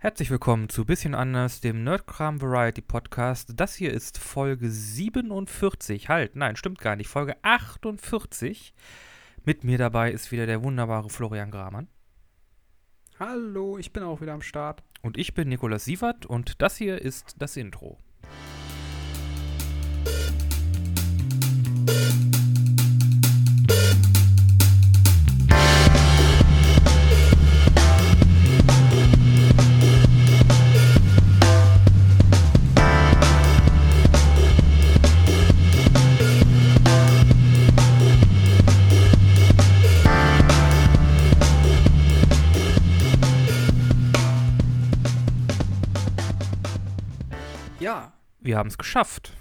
[0.00, 3.54] Herzlich willkommen zu Bisschen anders, dem Nerdkram Variety Podcast.
[3.56, 6.08] Das hier ist Folge 47.
[6.08, 7.08] Halt, nein, stimmt gar nicht.
[7.08, 8.74] Folge 48.
[9.44, 11.88] Mit mir dabei ist wieder der wunderbare Florian Gramann.
[13.18, 14.84] Hallo, ich bin auch wieder am Start.
[15.02, 17.98] Und ich bin Nikolaus Sievert und das hier ist das Intro.
[48.48, 49.36] Wir haben es geschafft.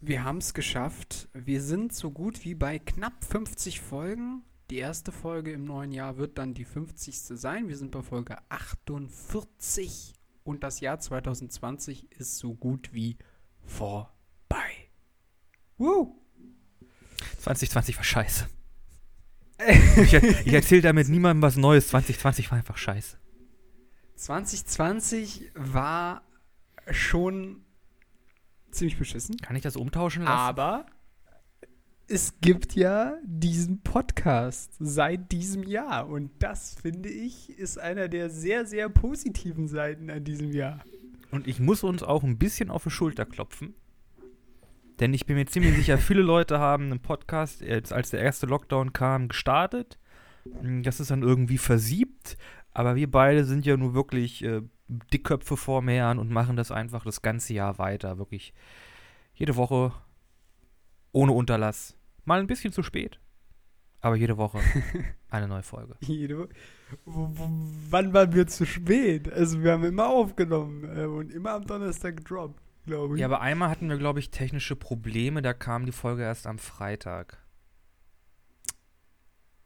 [0.00, 1.28] wir haben es geschafft.
[1.34, 4.42] Wir sind so gut wie bei knapp 50 Folgen.
[4.70, 7.16] Die erste Folge im neuen Jahr wird dann die 50.
[7.16, 7.68] sein.
[7.68, 13.18] Wir sind bei Folge 48 und das Jahr 2020 ist so gut wie
[13.64, 14.10] vorbei.
[15.76, 16.20] Woo!
[17.38, 18.48] 2020 war scheiße.
[20.02, 21.86] Ich, ich erzähle damit niemandem was Neues.
[21.86, 23.16] 2020 war einfach scheiße.
[24.16, 26.22] 2020 war
[26.90, 27.64] schon
[28.70, 29.36] ziemlich beschissen.
[29.38, 30.32] Kann ich das umtauschen lassen?
[30.32, 30.86] Aber
[32.06, 36.08] es gibt ja diesen Podcast seit diesem Jahr.
[36.08, 40.82] Und das, finde ich, ist einer der sehr, sehr positiven Seiten an diesem Jahr.
[41.30, 43.74] Und ich muss uns auch ein bisschen auf die Schulter klopfen.
[45.00, 48.46] Denn ich bin mir ziemlich sicher, viele Leute haben einen Podcast, jetzt als der erste
[48.46, 49.98] Lockdown kam, gestartet.
[50.82, 52.36] Das ist dann irgendwie versiebt.
[52.72, 57.04] Aber wir beide sind ja nur wirklich äh, Dickköpfe vorm Herrn und machen das einfach
[57.04, 58.18] das ganze Jahr weiter.
[58.18, 58.54] Wirklich
[59.34, 59.92] jede Woche
[61.12, 61.96] ohne Unterlass.
[62.24, 63.20] Mal ein bisschen zu spät.
[64.00, 64.60] Aber jede Woche
[65.28, 65.96] eine neue Folge.
[66.00, 66.48] Jede, w-
[67.04, 69.30] w- wann waren wir zu spät?
[69.32, 73.20] Also wir haben immer aufgenommen äh, und immer am Donnerstag gedroppt, glaube ich.
[73.20, 75.42] Ja, aber einmal hatten wir, glaube ich, technische Probleme.
[75.42, 77.38] Da kam die Folge erst am Freitag.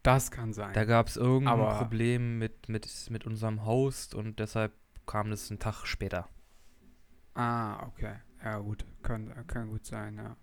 [0.01, 0.73] das kann sein.
[0.73, 4.73] Da gab es irgendein Aber- Problem mit, mit, mit unserem Host und deshalb
[5.05, 6.29] kam das einen Tag später.
[7.33, 8.15] Ah, okay.
[8.43, 8.85] Ja, gut.
[9.01, 10.37] Kann, kann gut sein, ja.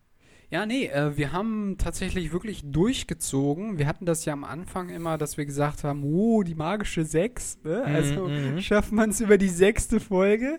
[0.50, 3.78] Ja, nee, äh, wir haben tatsächlich wirklich durchgezogen.
[3.78, 7.60] Wir hatten das ja am Anfang immer, dass wir gesagt haben, oh, die magische 6.
[7.62, 7.84] Ne?
[7.84, 8.60] Also mhm.
[8.60, 10.59] schafft man es über die sechste Folge.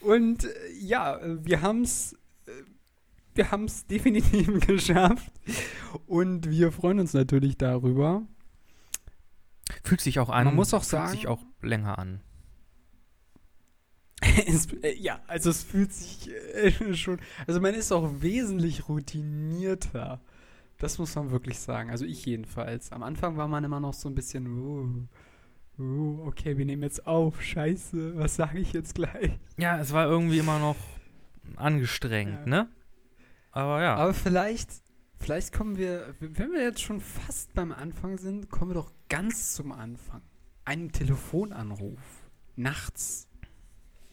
[0.00, 0.48] Und äh,
[0.80, 2.14] ja, äh, wir haben es
[3.36, 5.32] wir haben es definitiv geschafft.
[6.06, 8.22] Und wir freuen uns natürlich darüber.
[9.84, 10.46] Fühlt sich auch an.
[10.46, 12.20] Man muss auch fühlt sagen- sich auch länger an.
[14.46, 20.20] es, äh, ja, also es fühlt sich äh, schon, also man ist auch wesentlich routinierter.
[20.78, 21.90] Das muss man wirklich sagen.
[21.90, 22.92] Also ich jedenfalls.
[22.92, 27.06] Am Anfang war man immer noch so ein bisschen, uh, uh, okay, wir nehmen jetzt
[27.06, 27.40] auf.
[27.42, 29.38] Scheiße, was sage ich jetzt gleich?
[29.56, 30.76] Ja, es war irgendwie immer noch
[31.56, 32.46] angestrengt, Ja.
[32.46, 32.68] ne?
[33.52, 33.94] Aber ja.
[33.96, 34.68] Aber vielleicht,
[35.18, 39.54] vielleicht kommen wir, wenn wir jetzt schon fast beim Anfang sind, kommen wir doch ganz
[39.54, 40.20] zum Anfang.
[40.66, 42.00] Einen Telefonanruf.
[42.56, 43.28] Nachts.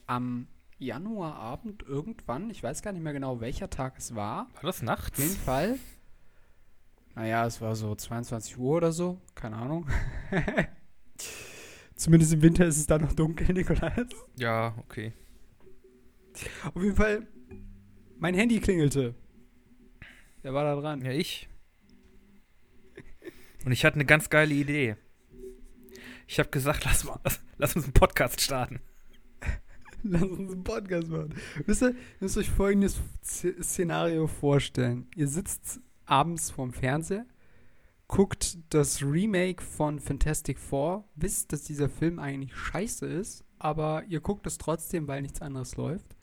[0.08, 0.47] Am
[0.80, 4.47] Januarabend irgendwann, ich weiß gar nicht mehr genau, welcher Tag es war.
[4.53, 5.36] war das Auf jeden nachts?
[5.38, 5.80] Fall.
[7.16, 9.22] Naja, es war so 22 Uhr oder so.
[9.36, 9.88] Keine Ahnung.
[11.96, 14.08] Zumindest im Winter ist es dann noch dunkel, Nikolaus.
[14.36, 15.13] Ja, okay.
[16.74, 17.28] Auf jeden Fall,
[18.18, 19.13] mein Handy klingelte.
[20.42, 21.02] Wer war da dran?
[21.02, 21.47] Ja, ich.
[23.63, 24.97] Und ich hatte eine ganz geile Idee.
[26.28, 28.81] Ich habe gesagt, lass, mal, lass, lass uns einen Podcast starten.
[30.06, 31.34] Lass uns einen Podcast machen.
[31.66, 35.08] Wisst ihr, müsst euch folgendes Szenario vorstellen.
[35.16, 37.25] Ihr sitzt abends vorm Fernseher,
[38.09, 44.19] guckt das Remake von Fantastic Four, wisst, dass dieser Film eigentlich scheiße ist, aber ihr
[44.19, 46.18] guckt es trotzdem, weil nichts anderes läuft.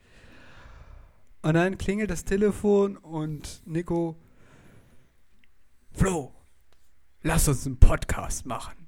[1.40, 4.16] Und dann klingelt das Telefon und Nico,
[5.92, 6.34] Flo,
[7.22, 8.79] lass uns einen Podcast machen.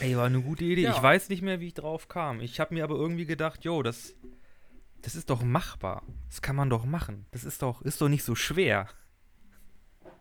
[0.00, 0.82] Ey, war eine gute Idee.
[0.82, 0.94] Ja.
[0.94, 2.40] Ich weiß nicht mehr, wie ich drauf kam.
[2.40, 4.14] Ich habe mir aber irgendwie gedacht, jo, das,
[5.02, 6.02] das ist doch machbar.
[6.28, 7.26] Das kann man doch machen.
[7.30, 8.88] Das ist doch, ist doch nicht so schwer.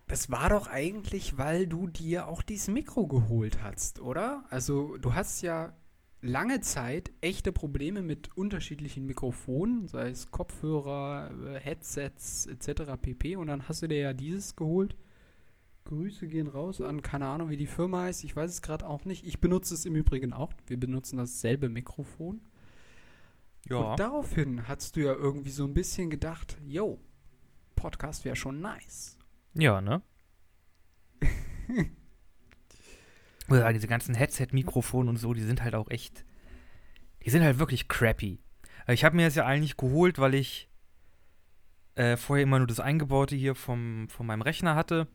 [0.07, 4.45] Das war doch eigentlich, weil du dir auch dieses Mikro geholt hast, oder?
[4.49, 5.73] Also, du hast ja
[6.21, 12.93] lange Zeit echte Probleme mit unterschiedlichen Mikrofonen, sei es Kopfhörer, äh, Headsets etc.
[13.01, 13.35] pp.
[13.35, 14.95] Und dann hast du dir ja dieses geholt.
[15.85, 18.23] Grüße gehen raus an, keine Ahnung, wie die Firma heißt.
[18.23, 19.25] Ich weiß es gerade auch nicht.
[19.25, 20.51] Ich benutze es im Übrigen auch.
[20.67, 22.41] Wir benutzen dasselbe Mikrofon.
[23.69, 23.77] Ja.
[23.77, 26.99] Und daraufhin hast du ja irgendwie so ein bisschen gedacht, yo,
[27.75, 29.17] Podcast wäre schon nice.
[29.53, 30.01] Ja, ne?
[33.49, 36.25] Oder diese ganzen Headset-Mikrofone und so, die sind halt auch echt,
[37.23, 38.39] die sind halt wirklich crappy.
[38.87, 40.67] Ich habe mir das ja eigentlich geholt, weil ich
[41.93, 45.07] äh, vorher immer nur das Eingebaute hier vom, von meinem Rechner hatte.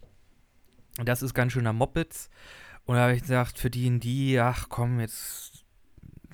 [1.01, 2.29] Und das ist ganz schöner Moppets.
[2.85, 5.65] Und da habe ich gesagt, für die und die, ach komm, jetzt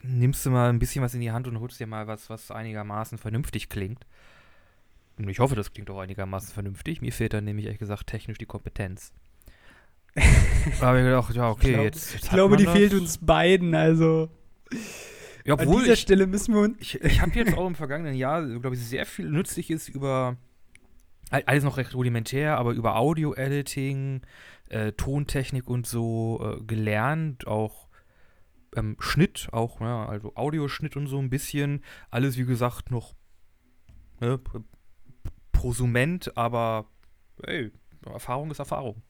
[0.02, 2.50] nimmst du mal ein bisschen was in die Hand und holst dir mal was, was
[2.50, 4.04] einigermaßen vernünftig klingt.
[5.18, 7.00] Und ich hoffe, das klingt auch einigermaßen vernünftig.
[7.00, 9.12] Mir fehlt dann nämlich, ehrlich gesagt, technisch die Kompetenz.
[10.14, 12.74] da habe ich gedacht, ja, okay, ich glaub, jetzt, jetzt Ich glaube, die das.
[12.74, 14.28] fehlt uns beiden, also.
[15.44, 16.76] Ja, An obwohl dieser ich, Stelle müssen wir uns.
[16.80, 20.36] ich, ich habe jetzt auch im vergangenen Jahr, glaube ich, sehr viel Nützliches über,
[21.31, 24.23] alles noch recht rudimentär, aber über Audio-Editing,
[24.69, 27.88] äh, Tontechnik und so äh, gelernt, auch
[28.76, 31.82] ähm, Schnitt, auch, ja, also Audioschnitt und so ein bisschen.
[32.11, 33.14] Alles, wie gesagt, noch
[34.20, 34.40] ne,
[35.52, 36.87] prosument, aber
[37.43, 37.73] ey,
[38.05, 39.02] Erfahrung ist Erfahrung.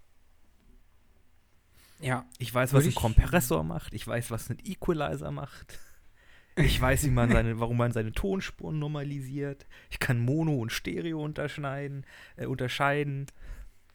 [2.00, 3.94] Ja, Ich weiß, was ein Kompressor macht.
[3.94, 5.78] Ich weiß, was ein Equalizer macht.
[6.58, 9.66] Ich weiß, wie man seine, warum man seine Tonspuren normalisiert.
[9.90, 12.04] Ich kann Mono und Stereo unterschneiden,
[12.36, 13.26] äh, unterscheiden.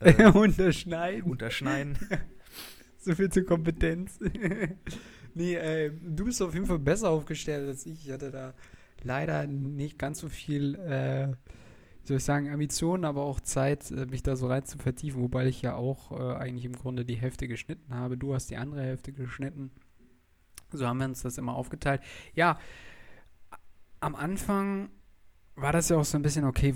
[0.04, 1.30] Äh, unterschneiden.
[1.30, 1.96] unterschneiden.
[2.98, 4.20] So viel zur Kompetenz.
[5.36, 8.08] nee, äh, du bist auf jeden Fall besser aufgestellt als ich.
[8.08, 8.54] Ich hatte da
[9.04, 14.06] leider nicht ganz so viel, äh, wie soll ich sagen, Ambitionen, aber auch Zeit, äh,
[14.06, 17.16] mich da so rein zu vertiefen, wobei ich ja auch äh, eigentlich im Grunde die
[17.16, 18.18] Hälfte geschnitten habe.
[18.18, 19.72] Du hast die andere Hälfte geschnitten.
[20.72, 22.02] So haben wir uns das immer aufgeteilt.
[22.34, 22.58] Ja,
[24.00, 24.90] am Anfang
[25.56, 26.74] war das ja auch so ein bisschen, okay,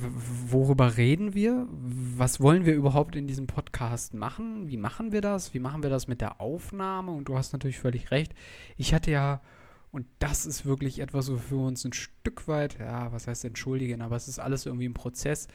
[0.48, 1.68] worüber reden wir?
[1.72, 4.68] Was wollen wir überhaupt in diesem Podcast machen?
[4.68, 5.54] Wie machen wir das?
[5.54, 7.12] Wie machen wir das mit der Aufnahme?
[7.12, 8.34] Und du hast natürlich völlig recht.
[8.78, 9.42] Ich hatte ja,
[9.92, 14.02] und das ist wirklich etwas, wofür wir uns ein Stück weit, ja, was heißt entschuldigen,
[14.02, 15.48] aber es ist alles irgendwie im Prozess.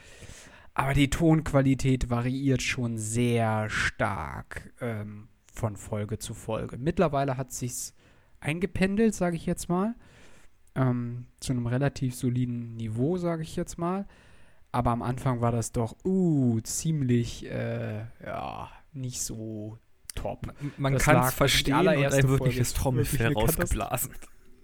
[0.73, 6.77] Aber die Tonqualität variiert schon sehr stark ähm, von Folge zu Folge.
[6.77, 7.93] Mittlerweile hat sich's
[8.41, 9.95] eingependelt, sage ich jetzt mal
[10.75, 14.05] ähm, zu einem relativ soliden Niveau, sage ich jetzt mal.
[14.71, 19.77] Aber am Anfang war das doch uh, ziemlich, äh, ja, nicht so
[20.15, 20.47] top.
[20.77, 24.13] Man kann es die verstehen und ein wirkliches ist Trommelfell rausgeblasen.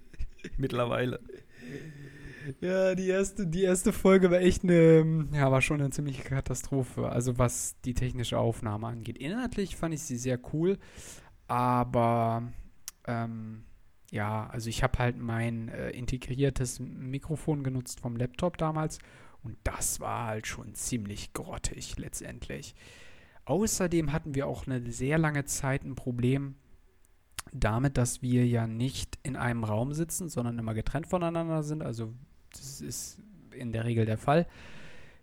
[0.57, 1.19] Mittlerweile.
[2.61, 7.09] Ja, die erste, die erste Folge war echt eine, ja, war schon eine ziemliche Katastrophe.
[7.09, 9.17] Also was die technische Aufnahme angeht.
[9.17, 10.77] Inhaltlich fand ich sie sehr cool,
[11.47, 12.53] aber
[13.05, 13.66] ähm,
[14.11, 18.99] ja, also ich habe halt mein äh, integriertes Mikrofon genutzt vom Laptop damals
[19.43, 22.73] und das war halt schon ziemlich grottig letztendlich.
[23.45, 26.55] Außerdem hatten wir auch eine sehr lange Zeit ein Problem
[27.53, 31.81] damit, dass wir ja nicht in einem Raum sitzen, sondern immer getrennt voneinander sind.
[31.81, 32.13] Also
[32.51, 33.19] das ist
[33.51, 34.47] in der Regel der Fall.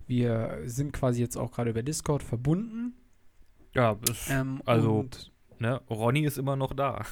[0.07, 2.95] Wir sind quasi jetzt auch gerade über Discord verbunden.
[3.75, 3.97] Ja,
[4.31, 5.07] Ähm, also-
[5.59, 7.03] ne, Ronny ist immer noch da.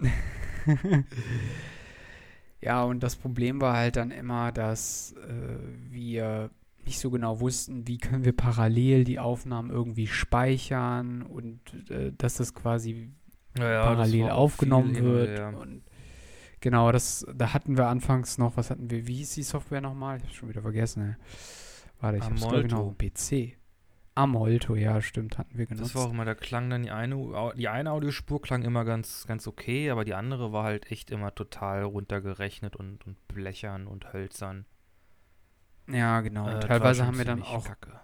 [2.60, 5.58] ja, und das Problem war halt dann immer, dass äh,
[5.90, 6.50] wir
[6.84, 11.60] nicht so genau wussten, wie können wir parallel die Aufnahmen irgendwie speichern und
[11.90, 13.10] äh, dass das quasi
[13.58, 15.28] Ja, ja, das parallel auch aufgenommen wird.
[15.28, 15.56] her.
[15.58, 15.82] Und
[16.60, 20.18] genau, das, da hatten wir anfangs noch, was hatten wir, wie hieß die Software nochmal?
[20.18, 21.02] Ich hab's schon wieder vergessen.
[21.02, 21.14] ey.
[22.00, 23.59] Warte, ich hab's glaub ich, noch PC.
[24.22, 25.90] Amolto, ja, stimmt, hatten wir genutzt.
[25.90, 29.26] Das war auch immer, da klang dann die eine, die eine Audiospur klang immer ganz,
[29.26, 34.12] ganz okay, aber die andere war halt echt immer total runtergerechnet und, und blechern und
[34.12, 34.66] hölzern.
[35.88, 36.48] ja, genau.
[36.48, 38.00] Äh, war teilweise haben wir dann auch, Kacke.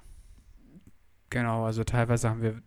[1.31, 2.63] genau, also teilweise haben wir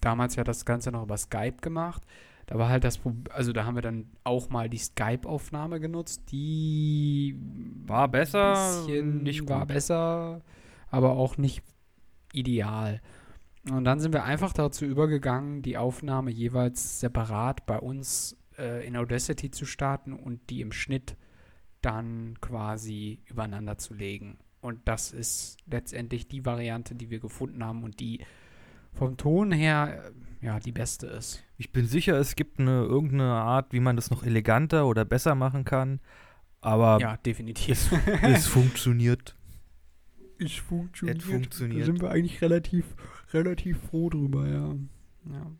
[0.00, 2.02] damals ja das Ganze noch über Skype gemacht.
[2.46, 6.22] Da war halt das Problem, also da haben wir dann auch mal die Skype-Aufnahme genutzt,
[6.32, 7.36] die
[7.86, 9.68] War besser, nicht war gut.
[9.68, 10.42] besser,
[10.90, 11.62] aber auch nicht
[12.32, 13.00] ideal.
[13.70, 18.96] Und dann sind wir einfach dazu übergegangen, die Aufnahme jeweils separat bei uns äh, in
[18.96, 21.16] Audacity zu starten und die im Schnitt
[21.80, 24.38] dann quasi übereinander zu legen.
[24.60, 28.24] Und das ist letztendlich die Variante, die wir gefunden haben und die
[28.92, 31.42] vom Ton her äh, ja die beste ist.
[31.56, 35.34] Ich bin sicher, es gibt eine irgendeine Art, wie man das noch eleganter oder besser
[35.34, 36.00] machen kann,
[36.60, 37.92] aber ja, definitiv.
[38.22, 39.36] es funktioniert.
[40.46, 41.18] Es funktioniert.
[41.18, 41.82] Es funktioniert.
[41.82, 42.84] Da sind wir eigentlich relativ,
[43.32, 44.74] relativ froh drüber, ja.
[45.30, 45.50] ja.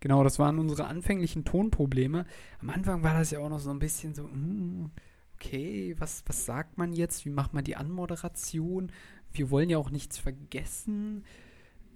[0.00, 2.26] Genau, das waren unsere anfänglichen Tonprobleme.
[2.60, 4.90] Am Anfang war das ja auch noch so ein bisschen so, hm,
[5.34, 7.24] okay, was, was sagt man jetzt?
[7.24, 8.90] Wie macht man die Anmoderation?
[9.30, 11.24] Wir wollen ja auch nichts vergessen.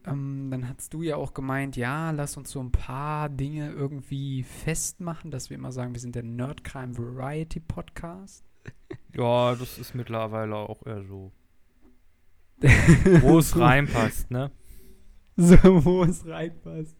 [0.06, 4.44] Ähm, dann hast du ja auch gemeint, ja, lass uns so ein paar Dinge irgendwie
[4.44, 8.44] festmachen, dass wir immer sagen, wir sind der Nerdcrime Variety Podcast.
[9.14, 11.32] Ja, das ist mittlerweile auch eher so.
[13.20, 14.50] Wo es reinpasst, ne?
[15.36, 16.96] So, wo es reinpasst.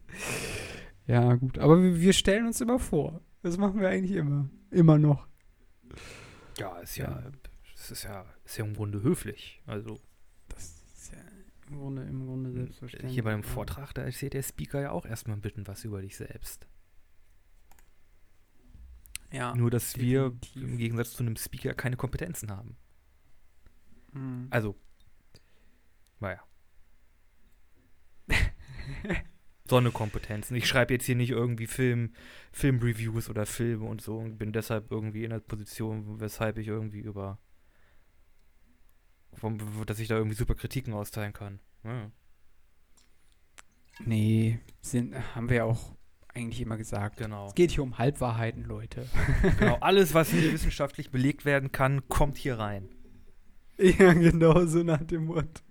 [1.07, 1.57] Ja, gut.
[1.57, 3.21] Aber wir, wir stellen uns immer vor.
[3.41, 4.47] Das machen wir eigentlich immer.
[4.69, 5.27] Immer noch.
[6.59, 7.23] Ja, ist ja,
[7.73, 9.61] es ist ja, ist ja im Grunde höflich.
[9.65, 9.99] Also
[10.49, 11.19] Das ist ja
[11.69, 13.13] im Grunde, im Grunde selbstverständlich.
[13.13, 13.47] hier bei dem ja.
[13.47, 16.67] Vortrag, da erzählt der Speaker ja auch erstmal ein bisschen was über dich selbst.
[19.31, 19.55] Ja.
[19.55, 20.63] Nur, dass wir definitiv.
[20.63, 22.77] im Gegensatz zu einem Speaker keine Kompetenzen haben.
[24.13, 24.47] Mhm.
[24.49, 24.75] Also,
[26.19, 26.41] naja.
[29.69, 30.55] Sonnekompetenzen.
[30.55, 32.13] Ich schreibe jetzt hier nicht irgendwie Film,
[32.51, 36.99] Filmreviews oder Filme und so und bin deshalb irgendwie in der Position, weshalb ich irgendwie
[36.99, 37.37] über,
[39.33, 41.59] vom, dass ich da irgendwie super Kritiken austeilen kann.
[41.83, 42.11] Ja.
[44.05, 45.97] Nee, sind, haben wir ja auch
[46.33, 47.17] eigentlich immer gesagt.
[47.17, 47.47] Genau.
[47.47, 49.07] Es geht hier um Halbwahrheiten, Leute.
[49.59, 49.77] genau.
[49.81, 52.89] Alles, was hier wissenschaftlich belegt werden kann, kommt hier rein.
[53.77, 55.61] ja, genau so nach dem Motto.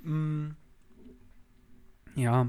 [0.00, 0.50] Mm.
[2.14, 2.48] Ja.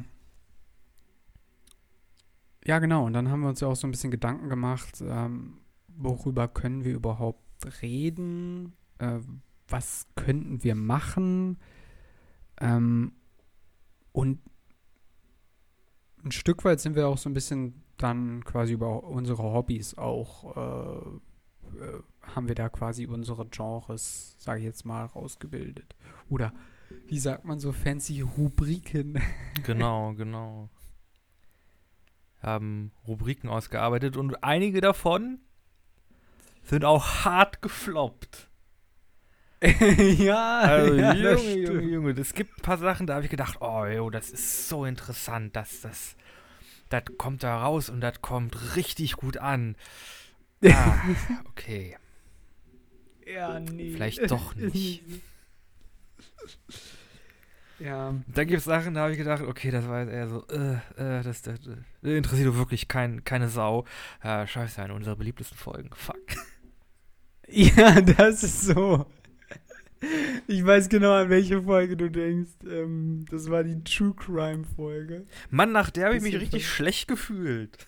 [2.65, 3.05] Ja, genau.
[3.05, 6.83] Und dann haben wir uns ja auch so ein bisschen Gedanken gemacht, ähm, worüber können
[6.83, 7.41] wir überhaupt
[7.81, 8.73] reden?
[8.99, 9.19] Äh,
[9.67, 11.57] was könnten wir machen?
[12.59, 13.13] Ähm,
[14.11, 14.39] und
[16.23, 20.55] ein Stück weit sind wir auch so ein bisschen dann quasi über unsere Hobbys auch,
[20.55, 22.01] äh, äh,
[22.35, 25.95] haben wir da quasi unsere Genres, sage ich jetzt mal, rausgebildet.
[26.29, 26.53] Oder
[27.07, 29.21] wie sagt man so fancy Rubriken?
[29.63, 30.69] Genau, genau.
[32.41, 35.39] Haben Rubriken ausgearbeitet und einige davon
[36.63, 38.49] sind auch hart gefloppt.
[40.19, 41.81] ja, Also, ja, Junge, Junge.
[41.81, 44.85] Junge, es gibt ein paar Sachen, da habe ich gedacht, oh, jo, das ist so
[44.85, 46.15] interessant, das, das,
[46.89, 49.75] das kommt da raus und das kommt richtig gut an.
[50.63, 50.99] Ah,
[51.49, 51.97] okay.
[53.31, 53.91] Ja, nee.
[53.91, 55.03] Vielleicht doch nicht.
[57.79, 58.15] ja.
[58.27, 60.73] Dann gibt es Sachen, da habe ich gedacht, okay, das war jetzt eher so, äh,
[60.97, 61.59] äh, das, das,
[62.03, 63.85] äh, interessiert doch wirklich kein, keine Sau.
[64.21, 65.89] Äh, scheiße, eine unserer beliebtesten Folgen.
[65.93, 66.17] Fuck.
[67.49, 69.05] Ja, das ist so.
[70.47, 72.51] Ich weiß genau, an welche Folge du denkst.
[72.69, 75.25] Ähm, das war die True Crime Folge.
[75.49, 77.87] Mann, nach der habe ich mich richtig schlecht gefühlt.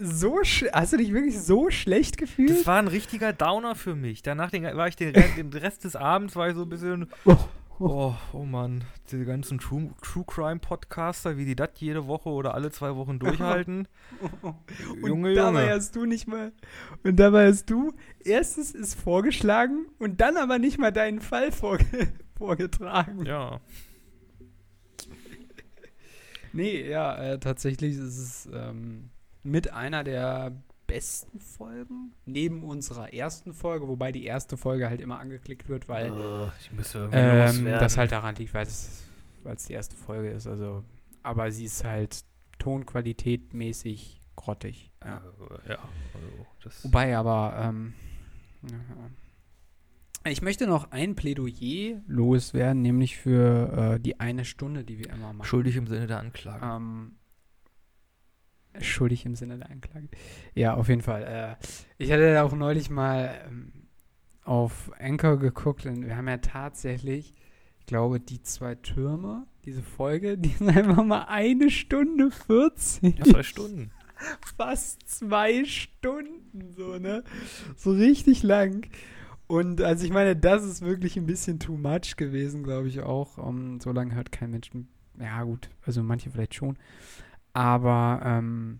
[0.00, 0.40] So
[0.72, 2.50] hast du dich wirklich so schlecht gefühlt?
[2.50, 4.22] Das war ein richtiger Downer für mich.
[4.22, 7.36] Danach den, war ich den, den Rest des Abends war ich so ein bisschen, Oh.
[7.80, 12.54] oh, oh Mann, diese ganzen True, True Crime Podcaster, wie die das jede Woche oder
[12.54, 13.88] alle zwei Wochen durchhalten.
[14.42, 15.74] Und Junge, dabei Junge.
[15.74, 16.52] hast du nicht mal.
[17.02, 17.92] Und dabei hast du
[18.24, 21.84] erstens ist vorgeschlagen und dann aber nicht mal deinen Fall vorge
[22.36, 23.24] vorgetragen.
[23.24, 23.60] Ja.
[26.52, 29.10] Nee, ja, äh, tatsächlich ist es ähm,
[29.50, 30.52] mit einer der
[30.86, 36.12] besten Folgen neben unserer ersten Folge, wobei die erste Folge halt immer angeklickt wird, weil
[36.60, 39.04] ich müsste irgendwie ähm, das halt daran liegt, weil es
[39.68, 40.46] die erste Folge ist.
[40.46, 40.84] Also,
[41.22, 42.24] aber sie ist halt
[42.58, 44.90] Tonqualität mäßig grottig.
[45.04, 45.22] Ja.
[45.66, 45.78] Äh, ja,
[46.14, 47.92] also Wobei aber, ähm,
[48.62, 50.30] ja.
[50.30, 55.34] ich möchte noch ein Plädoyer loswerden, nämlich für äh, die eine Stunde, die wir immer
[55.34, 55.46] machen.
[55.46, 56.64] schuldig im Sinne der Anklage.
[56.64, 57.17] Ähm,
[58.82, 60.08] schuldig im Sinne der Anklage.
[60.54, 61.58] Ja, auf jeden Fall.
[61.60, 61.64] Äh,
[61.98, 63.72] ich hatte auch neulich mal ähm,
[64.44, 67.34] auf Anchor geguckt und wir haben ja tatsächlich,
[67.80, 73.18] ich glaube, die zwei Türme, diese Folge, die sind einfach mal eine Stunde 40.
[73.18, 73.90] Ja, zwei Stunden.
[74.56, 77.22] Fast zwei Stunden, so, ne?
[77.76, 78.86] So richtig lang.
[79.46, 83.38] Und also ich meine, das ist wirklich ein bisschen too much gewesen, glaube ich auch.
[83.38, 84.70] Um, so lange hört kein Mensch.
[85.18, 86.76] Ja, gut, also manche vielleicht schon.
[87.58, 88.78] Aber ähm,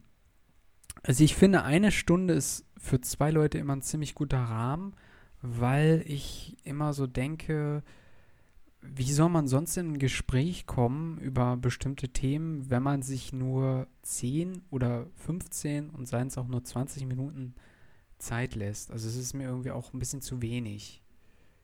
[1.02, 4.94] also ich finde, eine Stunde ist für zwei Leute immer ein ziemlich guter Rahmen,
[5.42, 7.82] weil ich immer so denke,
[8.80, 13.88] wie soll man sonst in ein Gespräch kommen über bestimmte Themen, wenn man sich nur
[14.02, 17.56] 10 oder 15 und seien es auch nur 20 Minuten
[18.18, 18.92] Zeit lässt?
[18.92, 21.02] Also es ist mir irgendwie auch ein bisschen zu wenig.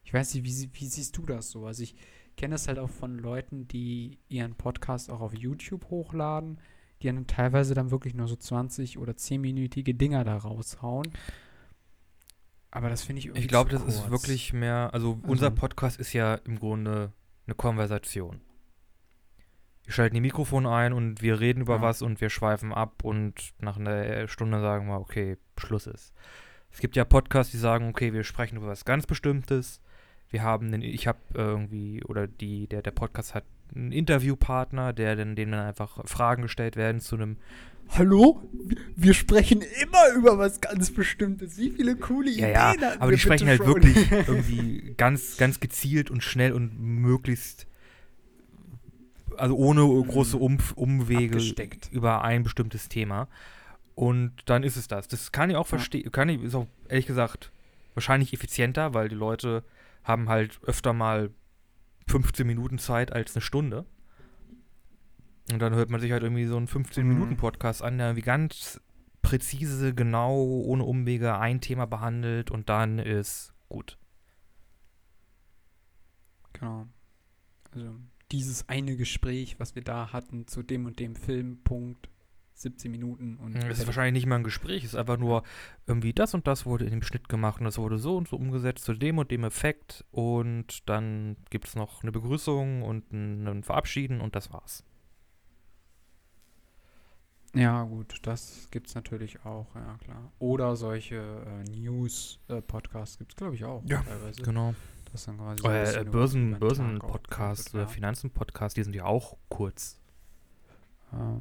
[0.02, 1.64] Ich weiß nicht, wie, wie siehst du das so?
[1.64, 1.94] Also ich
[2.36, 6.58] kenne das halt auch von Leuten, die ihren Podcast auch auf YouTube hochladen,
[7.04, 11.08] die dann teilweise dann wirklich nur so 20 oder 10-minütige Dinger da raushauen.
[12.70, 14.10] Aber das finde ich irgendwie Ich glaube, das ist kurz.
[14.10, 17.12] wirklich mehr, also unser Also- Podcast ist ja im Grunde
[17.46, 18.40] eine Konversation.
[19.84, 21.82] Wir schalten die Mikrofone ein und wir reden über Ja.
[21.82, 26.12] was und wir schweifen ab und nach einer Stunde sagen wir, okay, Schluss ist.
[26.70, 29.80] Es gibt ja Podcasts, die sagen, okay, wir sprechen über was ganz Bestimmtes.
[30.30, 35.16] Wir haben den, ich habe irgendwie, oder die, der, der Podcast hat einen Interviewpartner, der
[35.16, 37.36] dann, dem dann einfach Fragen gestellt werden zu einem
[37.90, 38.42] Hallo?
[38.96, 41.58] Wir sprechen immer über was ganz Bestimmtes.
[41.58, 43.66] Wie viele coole Ja, Ideen ja, hatten aber wir die sprechen halt schon?
[43.66, 47.66] wirklich irgendwie ganz, ganz gezielt und schnell und möglichst
[49.36, 51.90] also ohne große um Umwege Abgesteckt.
[51.92, 53.28] über ein bestimmtes Thema.
[53.94, 55.08] Und dann ist es das.
[55.08, 57.50] Das kann ich auch verstehen, kann ich, ist auch ehrlich gesagt
[57.94, 59.62] wahrscheinlich effizienter, weil die Leute
[60.04, 61.30] haben halt öfter mal
[62.06, 63.86] 15 Minuten Zeit als eine Stunde.
[65.52, 68.80] Und dann hört man sich halt irgendwie so einen 15-Minuten-Podcast an, der wie ganz
[69.20, 73.98] präzise, genau, ohne Umwege ein Thema behandelt und dann ist gut.
[76.52, 76.86] Genau.
[77.72, 77.94] Also
[78.32, 82.08] dieses eine Gespräch, was wir da hatten zu dem und dem Film, Punkt,
[82.56, 85.42] 17 Minuten und Das ist wahrscheinlich nicht mal ein Gespräch, es ist einfach nur
[85.86, 88.36] irgendwie das und das wurde in dem Schnitt gemacht und das wurde so und so
[88.36, 93.46] umgesetzt zu dem und dem Effekt und dann gibt es noch eine Begrüßung und ein,
[93.48, 94.84] ein Verabschieden und das war's.
[97.54, 100.32] Ja, gut, das gibt es natürlich auch, ja klar.
[100.40, 104.42] Oder solche äh, News-Podcasts gibt es, glaube ich, auch Ja, teilweise.
[104.42, 104.74] genau.
[105.12, 107.86] Das dann quasi so Äh, äh, Börsen, Börsen-Podcast, äh, ja.
[107.86, 110.00] Finanzen-Podcast, die sind ja auch kurz.
[111.12, 111.40] Ja.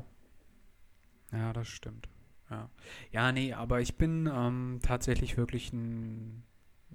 [1.33, 2.07] Ja, das stimmt.
[2.49, 2.69] Ja.
[3.11, 6.43] ja, nee, aber ich bin ähm, tatsächlich wirklich ein,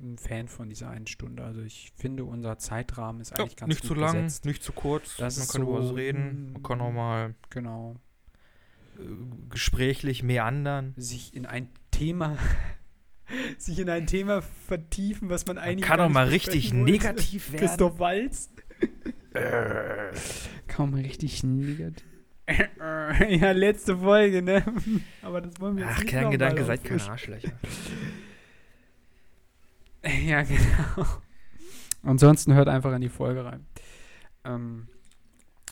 [0.01, 1.43] ein Fan von dieser einen Stunde.
[1.45, 4.45] Also ich finde, unser Zeitrahmen ist eigentlich ganz nicht gut zu lang, gesetzt.
[4.45, 5.17] nicht zu kurz.
[5.17, 7.97] Das man kann über so, was reden, man kann auch mal Genau.
[8.99, 9.03] äh,
[9.51, 10.95] gesprächlich meandern.
[10.97, 12.37] Sich in ein Thema
[13.59, 16.85] sich in ein Thema vertiefen, was man eigentlich kann gar auch nicht mal richtig wollte.
[16.93, 17.67] negativ werden.
[17.67, 18.51] Christoph Walz.
[19.35, 20.13] Äh,
[20.69, 22.05] Kaum richtig negativ.
[23.29, 24.65] ja, letzte Folge, ne?
[25.23, 27.03] Aber das wollen wir jetzt Ach, nicht Kerngedanke, seid keine.
[27.03, 27.53] Arschlöcher.
[30.25, 31.07] Ja, genau.
[32.05, 33.67] Ansonsten hört einfach in die Folge rein.
[34.45, 34.89] Ähm,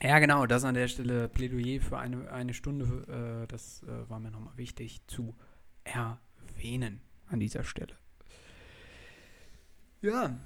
[0.02, 4.18] ja, genau, das an der Stelle Plädoyer für eine, eine Stunde, äh, das äh, war
[4.18, 5.36] mir nochmal wichtig zu
[5.84, 7.94] erwähnen an dieser Stelle.
[10.02, 10.36] Ja.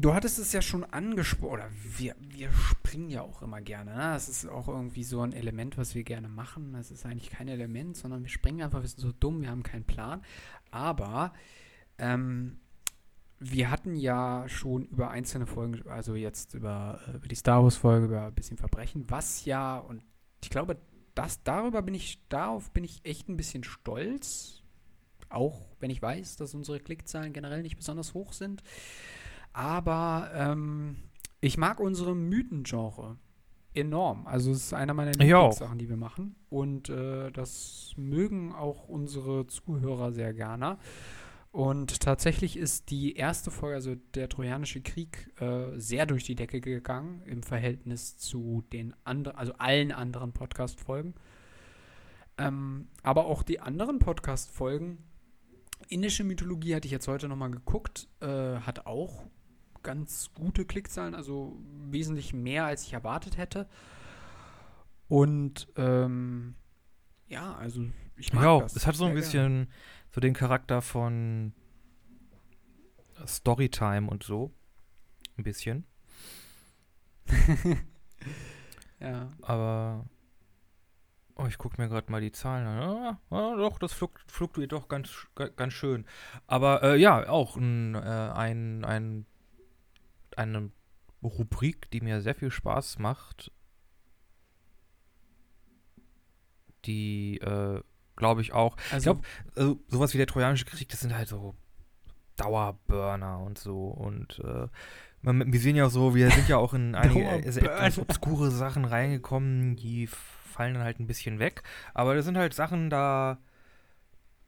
[0.00, 3.92] Du hattest es ja schon angesprochen, oder wir, wir springen ja auch immer gerne.
[3.92, 4.12] Ne?
[4.12, 6.72] Das ist auch irgendwie so ein Element, was wir gerne machen.
[6.72, 9.64] Das ist eigentlich kein Element, sondern wir springen einfach, wir sind so dumm, wir haben
[9.64, 10.22] keinen Plan.
[10.70, 11.32] Aber
[11.98, 12.60] ähm,
[13.40, 18.06] wir hatten ja schon über einzelne Folgen, also jetzt über, äh, über die Star Wars-Folge,
[18.06, 20.02] über ein bisschen Verbrechen, was ja, und
[20.42, 20.76] ich glaube,
[21.14, 24.62] das, darüber bin ich, darauf bin ich echt ein bisschen stolz.
[25.28, 28.62] Auch wenn ich weiß, dass unsere Klickzahlen generell nicht besonders hoch sind.
[29.58, 30.98] Aber ähm,
[31.40, 33.16] ich mag unsere Mythengenre
[33.74, 34.28] enorm.
[34.28, 35.10] Also es ist einer meiner.
[35.10, 36.36] Lieblingssachen, die wir machen.
[36.48, 40.78] Und äh, das mögen auch unsere Zuhörer sehr gerne.
[41.50, 46.60] Und tatsächlich ist die erste Folge, also der Trojanische Krieg, äh, sehr durch die Decke
[46.60, 51.14] gegangen im Verhältnis zu den anderen, also allen anderen Podcast-Folgen.
[52.36, 54.98] Ähm, aber auch die anderen Podcast-Folgen,
[55.88, 59.26] indische Mythologie hatte ich jetzt heute nochmal geguckt, äh, hat auch
[59.88, 61.56] ganz gute Klickzahlen, also
[61.88, 63.66] wesentlich mehr, als ich erwartet hätte.
[65.08, 66.56] Und ähm,
[67.26, 67.86] ja, also
[68.18, 68.76] ich mag Ja, das.
[68.76, 69.68] es hat so ein bisschen
[70.10, 71.54] so den Charakter von
[73.26, 74.52] Storytime und so.
[75.38, 75.86] Ein bisschen.
[79.00, 79.30] ja.
[79.40, 80.04] Aber
[81.36, 82.82] oh, ich gucke mir gerade mal die Zahlen an.
[82.82, 86.04] Ah, ah, doch, das fluk fluktuiert doch ganz, ganz schön.
[86.46, 89.24] Aber äh, ja, auch ein, äh, ein, ein,
[90.38, 90.70] eine
[91.22, 93.50] Rubrik, die mir sehr viel Spaß macht.
[96.84, 97.82] Die, äh,
[98.18, 98.76] glaube ich auch.
[98.92, 101.54] Also, glaub, also sowas wie der Trojanische Krieg, das sind halt so
[102.36, 103.88] Dauerburner und so.
[103.88, 104.68] Und äh,
[105.22, 107.98] man, wir sehen ja auch so, wir sind ja auch in einige äh, also etwas
[107.98, 111.62] obskure Sachen reingekommen, die fallen dann halt ein bisschen weg.
[111.94, 113.38] Aber das sind halt Sachen, da,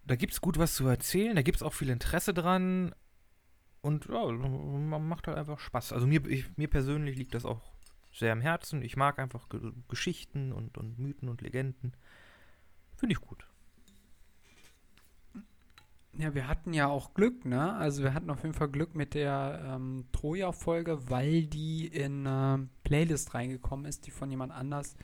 [0.04, 2.94] da gibt es gut was zu erzählen, da gibt es auch viel Interesse dran.
[3.82, 5.92] Und ja, man macht halt einfach Spaß.
[5.92, 7.62] Also mir, ich, mir persönlich liegt das auch
[8.12, 8.82] sehr am Herzen.
[8.82, 11.94] Ich mag einfach Ge Geschichten und, und Mythen und Legenden.
[12.96, 13.46] Finde ich gut.
[16.20, 17.74] ja, wir hatten ja auch Glück, ne?
[17.74, 22.68] Also wir hatten auf jeden Fall Glück mit der ähm, Troja-Folge, weil die in ähm,
[22.84, 24.96] Playlist reingekommen ist, die von jemand anders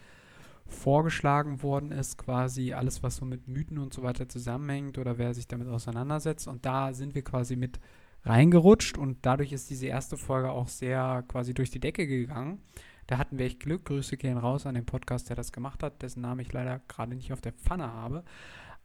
[0.67, 5.33] vorgeschlagen worden ist, quasi alles, was so mit Mythen und so weiter zusammenhängt oder wer
[5.33, 6.49] sich damit auseinandersetzt.
[6.49, 7.79] Und da sind wir quasi mit
[8.27, 12.61] reingerutscht und dadurch ist diese erste Folge auch sehr quasi durch die Decke gegangen.
[13.07, 13.85] Da hatten wir echt Glück.
[13.85, 17.15] Grüße gehen raus an den Podcast, der das gemacht hat, dessen Namen ich leider gerade
[17.15, 18.25] nicht auf der Pfanne habe.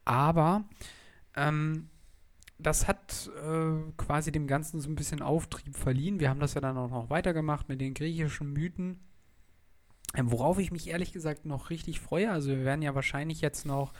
[0.05, 0.63] Aber
[1.35, 1.89] ähm,
[2.59, 6.19] das hat äh, quasi dem Ganzen so ein bisschen Auftrieb verliehen.
[6.19, 8.99] Wir haben das ja dann auch noch weitergemacht mit den griechischen Mythen.
[10.15, 12.31] Ähm, worauf ich mich ehrlich gesagt noch richtig freue.
[12.31, 13.93] Also wir werden ja wahrscheinlich jetzt noch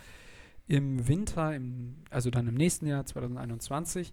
[0.68, 4.12] im Winter, im, also dann im nächsten Jahr 2021,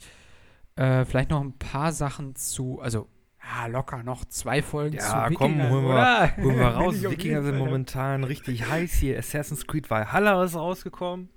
[0.79, 3.09] äh, vielleicht noch ein paar Sachen zu, also
[3.43, 7.03] Ja, locker noch zwei Folgen Ja, zu komm, Wikingern, holen wir, holen wir raus.
[7.03, 9.19] Wikinger sind momentan richtig heiß hier.
[9.19, 11.31] Assassin's Creed Valhalla ist rausgekommen.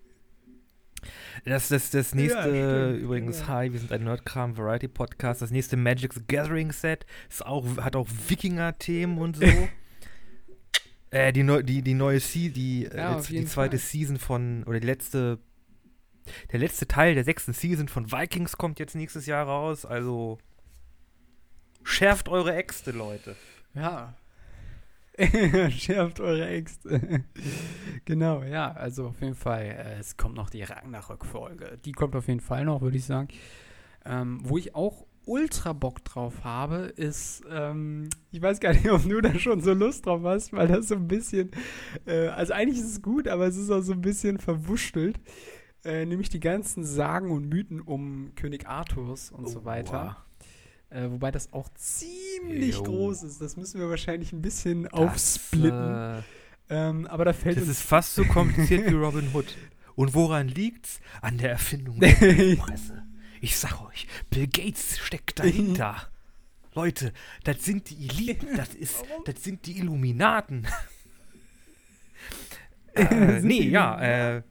[1.46, 3.50] Das ist das nächste, stimmt, übrigens, genau.
[3.50, 5.42] hi, wir sind ein Nerdkram Variety Podcast.
[5.42, 9.46] Das nächste Magic the Gathering Set ist auch, hat auch Wikinger-Themen und so.
[11.10, 13.88] äh, die, neu, die, die neue Se die, äh, Ja, jetzt die zweite Fall.
[13.88, 15.40] Season von, oder die letzte,
[16.52, 19.86] der letzte Teil der sechsten Season von Vikings kommt jetzt nächstes Jahr raus.
[19.86, 20.38] Also
[21.84, 23.36] schärft eure Äxte, Leute.
[23.74, 24.16] Ja.
[25.70, 27.24] Schärft eure Äxte.
[28.06, 29.64] genau, ja, also auf jeden Fall.
[29.64, 31.80] Äh, es kommt noch die Ragnarök-Folge.
[31.84, 33.28] Die kommt auf jeden Fall noch, würde ich sagen.
[34.06, 39.04] Ähm, wo ich auch ultra Bock drauf habe, ist, ähm, ich weiß gar nicht, ob
[39.04, 41.52] du da schon so Lust drauf hast, weil das so ein bisschen,
[42.06, 45.20] äh, also eigentlich ist es gut, aber es ist auch so ein bisschen verwurschtelt.
[45.84, 50.18] Äh, nämlich die ganzen Sagen und Mythen um König Arthurs und so weiter.
[50.90, 52.84] Äh, wobei das auch ziemlich Jo.
[52.84, 53.42] groß ist.
[53.42, 55.96] Das müssen wir wahrscheinlich ein bisschen Das, aufsplitten.
[55.96, 56.22] äh,
[56.70, 59.56] ähm, aber da fällt Das ist fast so kompliziert wie Robin Hood.
[59.96, 61.00] Und woran liegt's?
[61.22, 62.10] An der Erfindung der
[62.58, 63.04] Presse.
[63.42, 65.96] Ich sag euch, Bill Gates steckt dahinter.
[66.76, 67.12] Leute,
[67.44, 70.68] das sind die Eliten, das, ist, das sind die Illuminaten.
[72.94, 74.00] äh, nee, ja,
[74.38, 74.44] äh,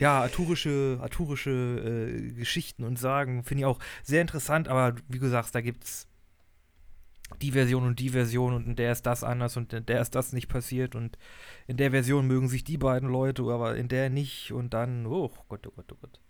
[0.00, 5.28] ja, arturische, arturische äh, Geschichten und Sagen finde ich auch sehr interessant, aber wie du
[5.28, 6.06] sagst, da gibt's
[7.42, 10.14] die Version und die Version und in der ist das anders und in der ist
[10.14, 11.18] das nicht passiert und
[11.66, 15.30] in der Version mögen sich die beiden Leute, aber in der nicht und dann, oh
[15.48, 16.20] Gott, oh Gott, oh Gott.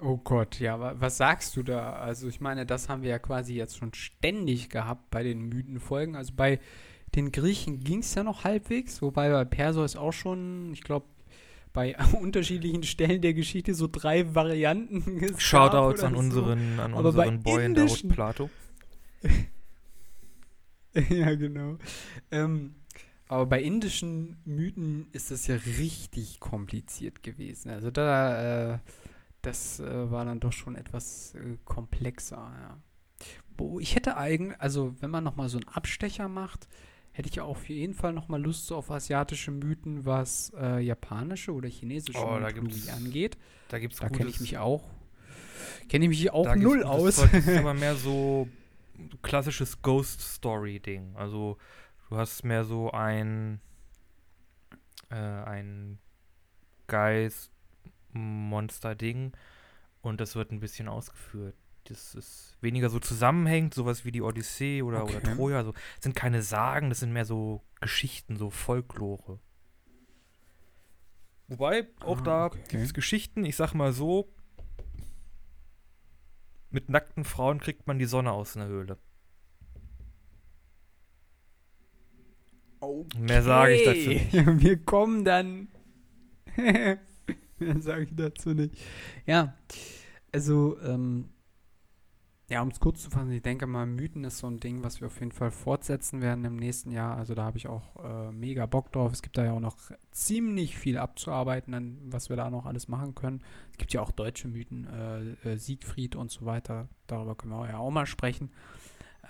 [0.00, 1.94] oh Gott, ja, wa- was sagst du da?
[1.94, 6.14] Also, ich meine, das haben wir ja quasi jetzt schon ständig gehabt bei den Mythenfolgen.
[6.16, 6.60] Also, bei
[7.14, 11.06] den Griechen ging es ja noch halbwegs, wobei bei Perseus auch schon, ich glaube,
[11.78, 16.18] bei unterschiedlichen Stellen der Geschichte so drei Varianten es gab Shoutouts an so.
[16.18, 18.50] unseren, an Aber unseren Boy in der indischen- Plato.
[21.08, 21.78] ja, genau.
[22.32, 22.74] Ähm,
[23.28, 27.70] aber bei indischen Mythen ist das ja richtig kompliziert gewesen.
[27.70, 28.78] Also da, äh,
[29.42, 32.78] das äh, war dann doch schon etwas äh, komplexer, ja.
[33.56, 36.66] Wo ich hätte eigentlich, also wenn man nochmal so einen Abstecher macht,
[37.18, 41.52] hätte ich ja auf jeden Fall nochmal Lust so auf asiatische Mythen, was äh, japanische
[41.52, 43.36] oder chinesische Oh, da Mythologie angeht.
[43.70, 44.84] Da gibt's Da kenne ich mich auch,
[45.88, 47.16] kenne ich mich auch da null aus.
[47.16, 47.32] Zeug.
[47.32, 48.48] Das ist aber mehr so
[49.20, 51.16] klassisches Ghost Story Ding.
[51.16, 51.58] Also
[52.08, 53.60] du hast mehr so ein
[55.10, 55.98] äh, ein
[56.86, 57.50] Geist
[58.12, 59.32] Monster Ding
[60.02, 61.56] und das wird ein bisschen ausgeführt.
[61.88, 65.34] Das ist weniger so zusammenhängt, sowas wie die Odyssee oder, oder Okay.
[65.34, 65.56] Troja.
[65.58, 69.40] Also, das sind keine Sagen, das sind mehr so Geschichten, so Folklore.
[71.46, 72.60] Wobei, auch Ah, da okay.
[72.68, 74.28] gibt es Geschichten, ich sag mal so,
[76.70, 78.98] mit nackten Frauen kriegt man die Sonne aus einer Höhle.
[83.18, 84.32] Mehr sage ich dazu nicht.
[84.62, 85.68] Wir kommen dann.
[86.56, 88.76] Mehr sage ich dazu nicht.
[89.26, 89.56] Ja,
[90.32, 91.30] also, ähm,
[92.50, 95.02] ja, um es kurz zu fassen, ich denke mal, Mythen ist so ein Ding, was
[95.02, 97.16] wir auf jeden Fall fortsetzen werden im nächsten Jahr.
[97.16, 99.12] Also da habe ich auch äh, mega Bock drauf.
[99.12, 99.76] Es gibt da ja auch noch
[100.12, 103.42] ziemlich viel abzuarbeiten, an was wir da noch alles machen können.
[103.72, 106.88] Es gibt ja auch deutsche Mythen, äh, äh, Siegfried und so weiter.
[107.06, 108.50] Darüber können wir ja auch mal sprechen.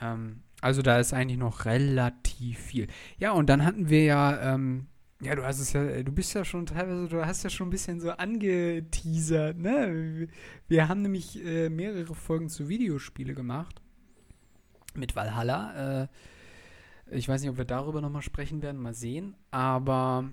[0.00, 2.86] Ähm, also da ist eigentlich noch relativ viel.
[3.18, 4.86] Ja, und dann hatten wir ja, ähm,
[5.20, 7.70] ja, du hast es ja, du bist ja schon teilweise, du hast ja schon ein
[7.70, 10.28] bisschen so angeteasert, ne?
[10.68, 13.82] Wir haben nämlich äh, mehrere Folgen zu Videospiele gemacht.
[14.94, 16.02] Mit Valhalla.
[16.02, 16.08] Äh,
[17.10, 19.34] ich weiß nicht, ob wir darüber nochmal sprechen werden, mal sehen.
[19.50, 20.30] Aber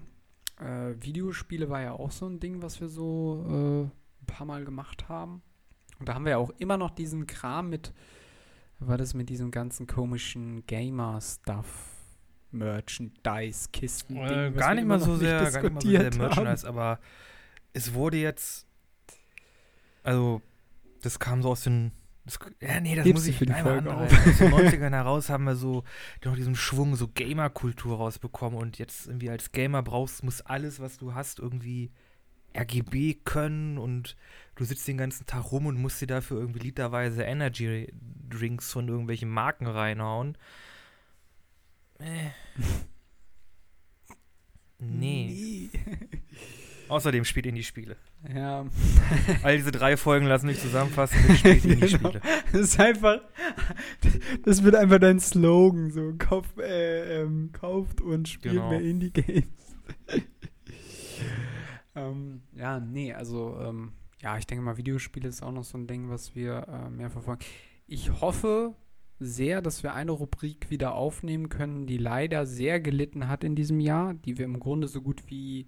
[0.59, 4.65] äh, Videospiele war ja auch so ein Ding, was wir so äh, ein paar Mal
[4.65, 5.41] gemacht haben.
[5.99, 7.93] Und da haben wir ja auch immer noch diesen Kram mit,
[8.79, 11.94] war das mit diesem ganzen komischen Gamer-Stuff,
[12.51, 16.99] Merchandise, Kisten, Äh, gar nicht mal so sehr, gar nicht mal so sehr Merchandise, aber
[17.73, 18.65] es wurde jetzt,
[20.03, 20.41] also
[21.01, 21.91] das kam so aus den,
[22.25, 24.11] das, ja nee, das Hebst muss ich für die Folge auf.
[24.11, 25.83] Aus den 90ern heraus haben wir so
[26.23, 30.97] noch diesen Schwung, so Gamer-Kultur rausbekommen und jetzt irgendwie als Gamer brauchst, muss alles, was
[30.97, 31.91] du hast, irgendwie
[32.57, 34.15] RGB können und
[34.55, 37.91] du sitzt den ganzen Tag rum und musst dir dafür irgendwie literweise Energy
[38.29, 40.37] Drinks von irgendwelchen Marken reinhauen.
[41.99, 42.29] Äh.
[44.79, 45.69] Nee.
[46.89, 47.97] Außerdem spielt in die Spiele.
[48.31, 48.65] Ja,
[49.43, 52.09] All diese drei Folgen lassen sich zusammenfassen mit spielt in die Genau.
[52.09, 52.21] Spiele.
[52.51, 53.21] das ist einfach,
[54.43, 58.69] das wird einfach dein Slogan, so, Kauf, äh, ähm, kauft und spielt Genau.
[58.69, 59.47] mehr Indie-Games.
[61.95, 65.87] ähm, ja, nee, also, ähm, ja, ich denke mal, Videospiele ist auch noch so ein
[65.87, 67.43] Ding, was wir äh, mehr verfolgen.
[67.87, 68.75] Ich hoffe,
[69.19, 73.79] sehr, dass wir eine Rubrik wieder aufnehmen können, die leider sehr gelitten hat in diesem
[73.79, 75.67] Jahr, die wir im Grunde so gut wie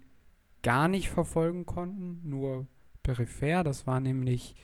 [0.62, 2.66] gar nicht verfolgen konnten, nur
[3.02, 3.64] peripher.
[3.64, 4.54] Das war nämlich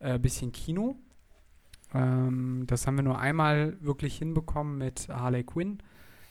[0.00, 0.96] ein äh, bisschen Kino.
[1.92, 5.82] Ähm, das haben wir nur einmal wirklich hinbekommen mit Harley Quinn,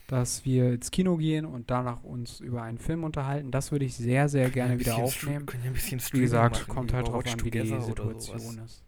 [0.07, 3.51] dass wir ins Kino gehen und danach uns über einen Film unterhalten.
[3.51, 5.43] Das würde ich sehr, sehr gerne wieder aufnehmen.
[5.43, 8.83] Stre- Können ja ein bisschen Wie gesagt, kommt halt drauf an, wie die Situation ist.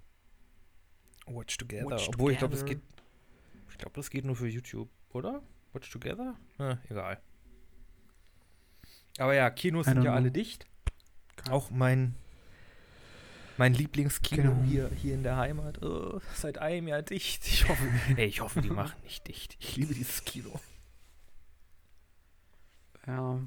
[1.28, 1.86] Watch Together.
[1.90, 2.80] Watch Obwohl, ich glaube, das Together.
[2.82, 3.04] geht.
[3.72, 5.42] Ich glaube, das geht nur für YouTube, oder?
[5.74, 6.36] Watch Together?
[6.58, 7.20] Na, egal.
[9.20, 10.14] Aber ja, Kinos sind ja know.
[10.14, 10.66] alle dicht.
[11.50, 12.16] Auch mein,
[13.58, 14.64] mein Lieblingskino Genau.
[14.64, 15.82] hier, hier in der Heimat.
[15.84, 17.46] Oh, seit einem Jahr dicht.
[17.48, 17.84] Ich hoffe,
[18.18, 19.58] ey, ich hoffe, die machen nicht dicht.
[19.60, 20.60] Ich liebe dieses Kino.
[23.06, 23.40] Ja.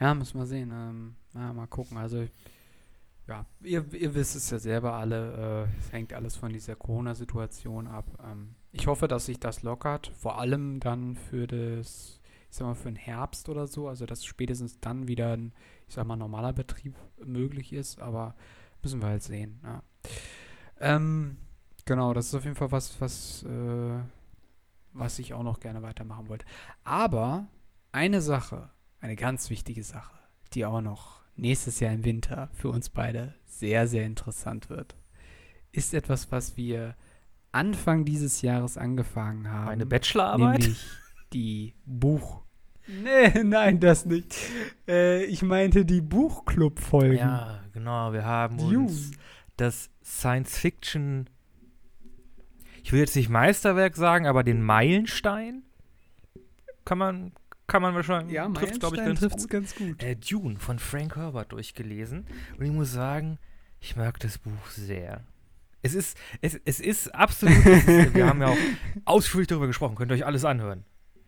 [0.00, 0.70] Ja, müssen wir sehen.
[0.72, 1.96] Ähm, ja, mal gucken.
[1.98, 2.28] Also,
[3.28, 5.68] ja, ihr, ihr wisst es ja selber alle.
[5.68, 8.06] Äh, es hängt alles von dieser Corona-Situation ab.
[8.24, 10.10] Ähm, ich hoffe, dass sich das lockert.
[10.16, 13.86] Vor allem dann für das, ich sag mal, für den Herbst oder so.
[13.86, 15.52] Also, dass spätestens dann wieder ein,
[15.86, 18.00] ich sag mal, normaler Betrieb möglich ist.
[18.00, 18.34] Aber
[18.82, 19.60] müssen wir halt sehen.
[19.62, 19.82] Ja.
[20.80, 21.36] Ähm,
[21.84, 24.00] genau, das ist auf jeden Fall was, was, äh,
[24.94, 26.46] was ich auch noch gerne weitermachen wollte.
[26.82, 27.46] Aber
[27.92, 30.16] eine Sache, eine ganz wichtige Sache,
[30.54, 34.96] die auch noch nächstes Jahr im Winter für uns beide sehr, sehr interessant wird,
[35.72, 36.94] ist etwas, was wir
[37.52, 39.66] Anfang dieses Jahres angefangen haben.
[39.66, 40.60] Meine Bachelorarbeit?
[40.60, 40.86] Nämlich
[41.32, 42.42] die Buch.
[42.86, 44.34] Nee, nein, das nicht.
[44.86, 47.18] Äh, ich meinte die Buchclub-Folgen.
[47.18, 48.12] Ja, genau.
[48.12, 48.78] Wir haben Dune.
[48.80, 49.10] uns
[49.56, 51.28] das Science-Fiction,
[52.82, 55.62] ich will jetzt nicht Meisterwerk sagen, aber den Meilenstein
[56.84, 57.32] kann man,
[57.68, 59.48] kann man wahrscheinlich, Ja, trifft's, glaub ich, ganz gut.
[59.50, 60.02] ganz gut.
[60.02, 62.26] Äh, Dune von Frank Herbert durchgelesen
[62.58, 63.38] und ich muss sagen,
[63.80, 65.22] ich mag das Buch sehr.
[65.82, 67.54] Es ist, es, es ist absolut,
[68.14, 68.56] wir haben ja auch
[69.04, 70.84] ausführlich darüber gesprochen, könnt ihr euch alles anhören.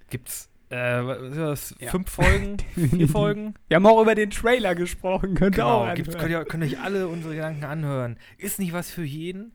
[0.09, 1.90] Gibt's äh, was Ja.
[1.90, 3.55] fünf Folgen, vier Folgen?
[3.68, 6.64] Wir haben auch über den Trailer gesprochen, könnt ihr auch Genau, gibt's, könnt, ihr, könnt
[6.64, 8.18] ihr euch alle unsere Gedanken anhören.
[8.38, 9.53] Ist nicht was für jeden,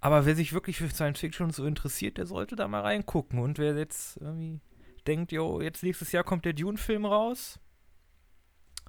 [0.00, 3.38] aber wer sich wirklich für Science Fiction so interessiert, der sollte da mal reingucken.
[3.38, 4.60] Und wer jetzt irgendwie
[5.06, 7.58] denkt, jo, jetzt nächstes Jahr kommt der Dune-Film raus,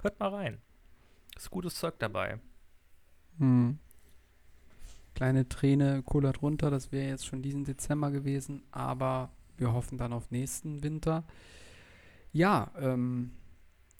[0.02, 0.60] hört mal rein.
[1.36, 2.40] Ist gutes Zeug dabei.
[3.38, 3.78] Hm.
[5.14, 10.12] Kleine Träne kullert runter, das wäre jetzt schon diesen Dezember gewesen, aber wir hoffen dann
[10.12, 11.24] auf nächsten Winter.
[12.32, 13.32] Ja, ähm,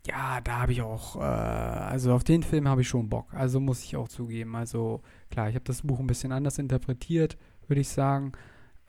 [0.07, 3.61] ja, da habe ich auch, äh, also auf den Film habe ich schon Bock, also
[3.61, 4.55] muss ich auch zugeben.
[4.55, 8.33] Also klar, ich habe das Buch ein bisschen anders interpretiert, würde ich sagen,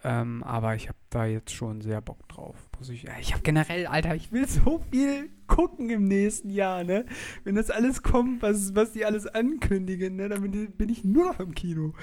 [0.03, 2.55] ähm, aber ich habe da jetzt schon sehr Bock drauf.
[2.77, 6.83] Muss ich, ja, ich habe generell, Alter, ich will so viel gucken im nächsten Jahr,
[6.83, 7.05] ne?
[7.43, 11.25] Wenn das alles kommt, was, was die alles ankündigen, ne, dann bin, bin ich nur
[11.25, 11.93] noch im Kino.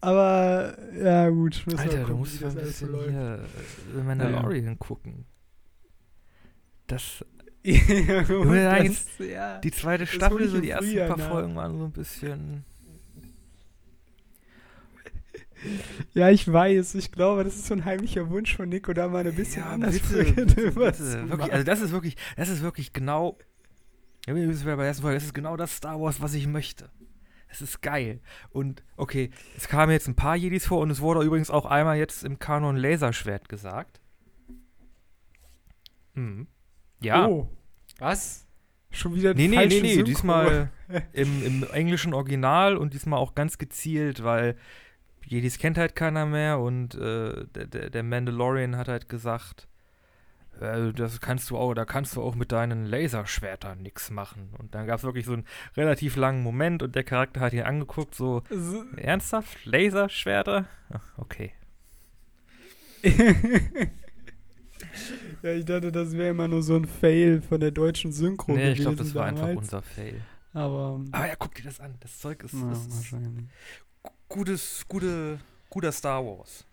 [0.00, 1.64] Aber, ja, gut.
[1.76, 3.44] Alter, du gucken, musst wie mal ein das bisschen hier
[3.96, 5.24] äh, Mandalorian gucken.
[6.86, 7.24] Das,
[7.64, 9.58] Ja, sagen, das, ja.
[9.58, 11.28] die zweite Das Staffel, so die ersten paar nach.
[11.28, 12.64] Folgen waren so ein bisschen.
[16.14, 16.94] Ja, ich weiß.
[16.96, 19.98] Ich glaube, das ist so ein heimlicher Wunsch von Nico, da mal ein bisschen anders
[19.98, 23.38] bitte, bitte, zu wirklich, also das ist wirklich, das ist wirklich genau,
[24.26, 26.46] ja, wir wieder bei der ersten Folge, das ist genau das Star Wars, was ich
[26.46, 26.90] möchte.
[27.48, 28.20] Es ist geil.
[28.50, 31.98] Und okay, es kamen jetzt ein paar Jedis vor und es wurde übrigens auch einmal
[31.98, 34.00] jetzt im Kanon Laserschwert gesagt.
[36.14, 36.46] Mhm.
[37.00, 37.28] Ja.
[37.28, 37.50] Oh,
[37.98, 38.46] was?
[38.90, 40.04] Schon wieder Nee, nee, nee, nee, Synchro.
[40.04, 40.70] diesmal
[41.12, 44.56] im, im englischen Original und diesmal auch ganz gezielt, weil
[45.26, 49.68] Jedis kennt halt keiner mehr und äh, der, der, Mandalorian hat halt gesagt,
[50.60, 54.50] äh, das kannst du auch, da kannst du auch mit deinen Laserschwertern nichts machen.
[54.58, 57.62] Und dann gab es wirklich so einen relativ langen Moment und der Charakter hat ihn
[57.62, 59.64] angeguckt, so, So- ernsthaft?
[59.64, 60.66] Laserschwerter?
[60.92, 61.52] Ach, okay.
[65.42, 68.72] ja, ich dachte, das wäre immer nur so ein Fail von der deutschen Synchro Nee,
[68.72, 69.58] ich glaube, das war einfach damals.
[69.58, 70.20] unser Fail.
[70.52, 71.94] Aber, Aber ja, guck dir das an.
[72.00, 73.14] Das Zeug ist, ja, ist.
[74.32, 76.64] Gutes, gute, guter Star Wars.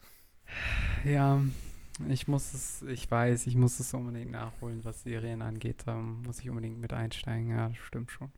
[1.04, 1.42] Ja,
[2.08, 5.84] ich muss es, ich weiß, ich muss es unbedingt nachholen, was Serien angeht.
[5.86, 7.50] Da muss ich unbedingt mit einsteigen.
[7.50, 8.32] Ja, das stimmt schon.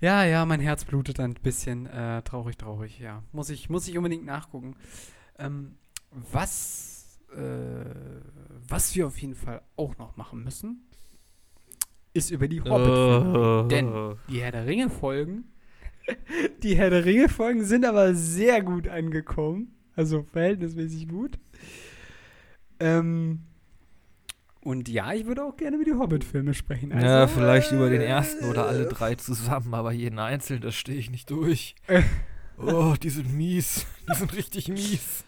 [0.00, 1.86] Ja, ja, mein Herz blutet ein bisschen.
[1.86, 3.22] Äh, traurig, traurig, ja.
[3.32, 4.76] Muss ich, muss ich unbedingt nachgucken.
[5.38, 5.76] Ähm,
[6.10, 7.84] was, äh,
[8.68, 10.88] was wir auf jeden Fall auch noch machen müssen,
[12.14, 13.68] ist über die Hobbit-Filme reden.
[13.68, 15.44] Denn die Herr der Ringe-Folgen,
[16.62, 19.72] die Herr der Ringe-Folgen sind aber sehr gut angekommen.
[19.94, 21.38] Also verhältnismäßig gut.
[22.80, 23.40] Ähm,
[24.60, 26.92] und ja, ich würde auch gerne über die Hobbit-Filme sprechen.
[26.92, 30.74] Also, ja, vielleicht über den äh, ersten oder alle drei zusammen, aber jeden einzeln, das
[30.74, 31.74] stehe ich nicht durch.
[32.58, 33.84] Oh, die sind mies.
[34.10, 35.24] Die sind richtig mies.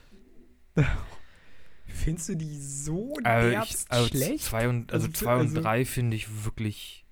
[1.84, 4.44] Findest du die so Also, ich, derbst also schlecht?
[4.44, 7.04] zwei und, also Also, zwei und also- drei finde ich wirklich,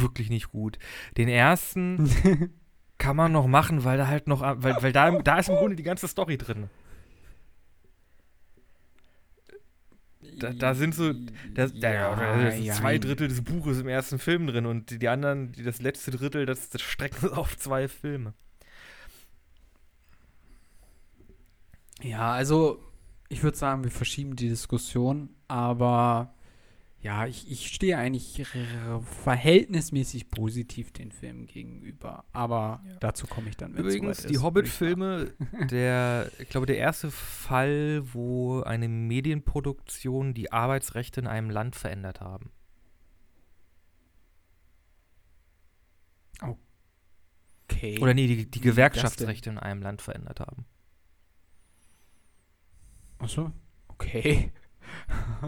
[0.00, 0.78] wirklich nicht gut.
[1.16, 2.08] Den ersten
[2.98, 5.76] kann man noch machen, weil da halt noch, weil, weil da, da ist im Grunde
[5.76, 6.68] die ganze Story drin.
[10.38, 11.12] Da, da sind so,
[11.54, 12.98] da, da, ja, da sind zwei.
[12.98, 16.46] Drittel des Buches im ersten Film drin und die, die anderen, die, das letzte Drittel,
[16.46, 18.34] das, das strecken auf zwei Filme.
[22.02, 22.80] Ja, also
[23.28, 26.34] ich würde sagen, wir verschieben die Diskussion, aber
[27.00, 28.44] ja, ich, ich stehe eigentlich
[29.22, 32.24] verhältnismäßig positiv den Film gegenüber.
[32.32, 32.96] Aber Ja.
[32.98, 33.74] dazu komme ich dann.
[33.74, 34.38] wenn's Übrigens, die.
[34.38, 35.32] Hobbit-Filme,
[35.70, 42.20] der, ich glaube, der erste Fall, wo eine Medienproduktion die Arbeitsrechte in einem Land verändert
[42.20, 42.50] haben.
[47.70, 47.98] Okay.
[48.00, 48.60] Oder nee, die, die?
[48.60, 50.64] Gewerkschaftsrechte in einem Land verändert haben.
[53.18, 53.52] Achso,
[53.88, 54.52] okay.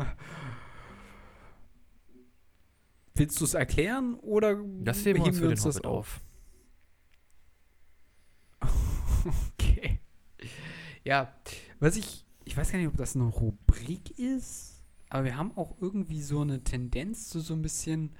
[3.15, 6.21] Willst du es erklären oder Das heben wir uns für den das Hobbit auf.
[9.59, 10.01] Okay.
[11.05, 11.35] Ja,
[11.79, 15.77] was ich, ich weiß gar nicht, ob das eine Rubrik ist, aber wir haben auch
[15.81, 18.15] irgendwie so eine Tendenz zu so ein bisschen,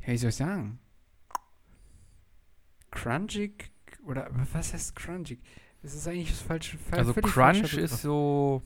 [0.00, 0.80] ja, wie soll ich sagen,
[2.90, 3.70] crunchig
[4.04, 5.40] oder was heißt crunchig?
[5.82, 6.78] Das ist eigentlich das falsche.
[6.78, 8.62] fa- Also Crunch ist so.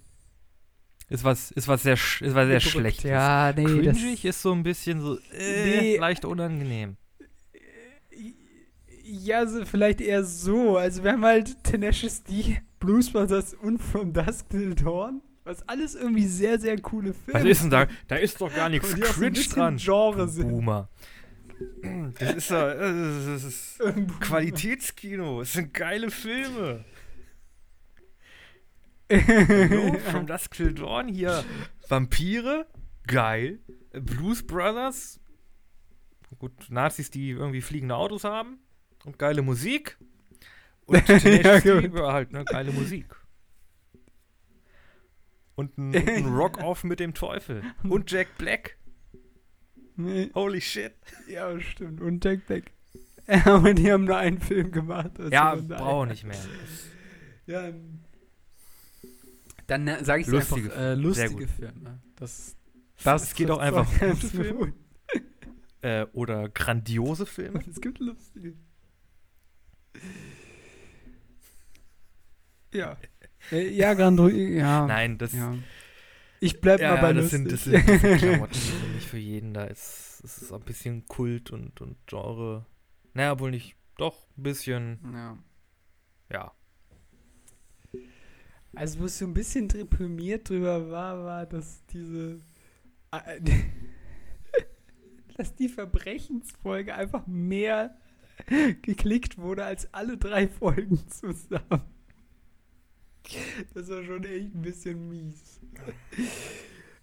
[1.09, 2.61] Ist was, ist was sehr, ist was sehr.
[2.61, 3.05] Schlechtes.
[3.11, 5.97] Ja, nee, Cringig ist so ein bisschen so äh, Nee.
[5.99, 6.97] leicht unangenehm.
[9.05, 10.77] Ja, so vielleicht eher so.
[10.79, 15.95] Also wir haben halt Tenacious D, Blues Brothers und From Dusk Till Dawn, was alles
[15.95, 17.87] irgendwie sehr, sehr coole Filme Was ist denn da?
[18.09, 19.77] Da ist doch gar nichts so cringe bisschen dran.
[19.77, 20.49] Genre sind.
[20.49, 20.89] Boomer.
[22.19, 23.79] Das ist ja, das ist
[24.21, 25.41] Qualitätskino.
[25.43, 26.85] Es sind geile Filme.
[29.11, 31.45] Hallo, From Dusk Till Dawn hier.
[31.89, 32.67] Vampire,
[33.07, 33.61] geil.
[33.93, 35.21] Blues Brothers,
[36.39, 38.59] gut, Nazis, die irgendwie fliegende Autos haben
[39.05, 39.97] und geile Musik.
[40.87, 43.07] Und Tenacious Ja, war halt, ne, geile Musik.
[45.55, 47.63] Und ein, ein Rock-Off mit dem Teufel.
[47.89, 48.77] Und Jack Black.
[49.95, 50.93] Nee, Holy shit.
[51.29, 52.01] ja, stimmt.
[52.03, 52.73] Und Jack Black.
[53.47, 55.13] Aber die haben nur einen Film gemacht.
[55.19, 56.37] also ja, brauche nicht mehr.
[57.47, 57.73] Ja.
[59.67, 61.49] Dann äh, sage ich einfach Lustige äh, lustige.
[61.49, 62.01] Filme.
[62.17, 62.57] Das,
[63.03, 64.73] Das, geht auch einfach gute Filme.
[65.83, 67.63] Äh, oder grandiose Filme.
[67.71, 68.57] Es gibt lustige.
[72.73, 72.97] Ja.
[73.53, 74.87] Äh, ja, Grandro, ja.
[74.87, 75.55] Nein, das, Ja.
[76.41, 77.73] Ich bleib ja, mal bei das, sind, lustig.
[77.73, 79.55] das sind, das sind Klamotten, die sind nicht für jeden.
[79.55, 82.67] Da ist, es ist ein bisschen Kult und, und Genre.
[83.15, 83.77] Naja, wohl nicht.
[83.97, 85.39] Doch, ein bisschen, ja.
[86.31, 86.53] ja.
[88.77, 92.41] Also, wo es so ein bisschen deprimiert drüber war, war, dass diese.
[93.11, 93.41] äh,
[95.37, 97.97] dass die Verbrechensfolge einfach mehr
[98.83, 101.83] geklickt wurde als alle drei Folgen zusammen.
[103.75, 105.61] Das war schon echt ein bisschen mies.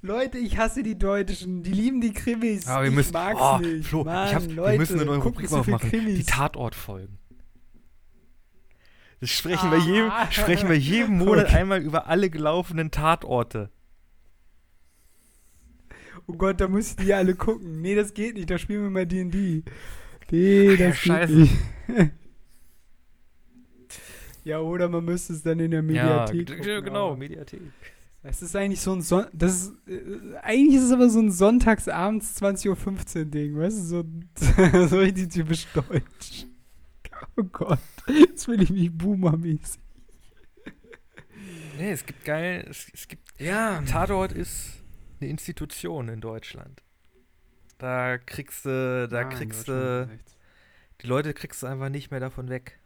[0.01, 1.63] Leute, ich hasse die Deutschen.
[1.63, 2.67] Die lieben die Krimis.
[2.67, 3.87] Aber wir ich müssen, mag's oh, nicht.
[3.87, 5.89] Flo, Mann, ich hab, Leute, wir müssen eine neue Rubrik aufmachen.
[5.91, 6.23] Die.
[6.23, 7.17] Tatortfolgen.
[9.23, 10.29] Das sprechen wir jedem, Ah.
[10.29, 13.69] sprechen wir jeden Monat einmal über alle gelaufenen Tatorte.
[16.27, 17.81] Oh Gott, da muss ich die alle gucken.
[17.81, 18.49] Nee, das geht nicht.
[18.49, 19.63] Da spielen wir mal D&D.
[20.29, 21.33] Nee, Ach ja, das geht scheiße.
[21.33, 21.53] nicht.
[24.43, 27.61] ja, oder man müsste es dann in der Mediathek ja, gucken, genau, Mediathek.
[28.23, 31.31] Das ist eigentlich so ein Son das ist, äh, eigentlich ist es aber so ein
[31.31, 34.03] Sonntagsabends 20.15 Uhr Ding, weißt du, so,
[34.87, 36.45] so richtig typisch deutsch.
[37.35, 39.81] Oh Gott, jetzt will ich mich boomermäßig.
[41.77, 44.83] Nee, es gibt geil, es, es gibt Ja, Tatort ist
[45.19, 46.83] eine Institution in Deutschland.
[47.79, 50.07] Da kriegst du, da kriegst du,
[51.01, 52.79] die Leute kriegst du einfach nicht mehr davon weg.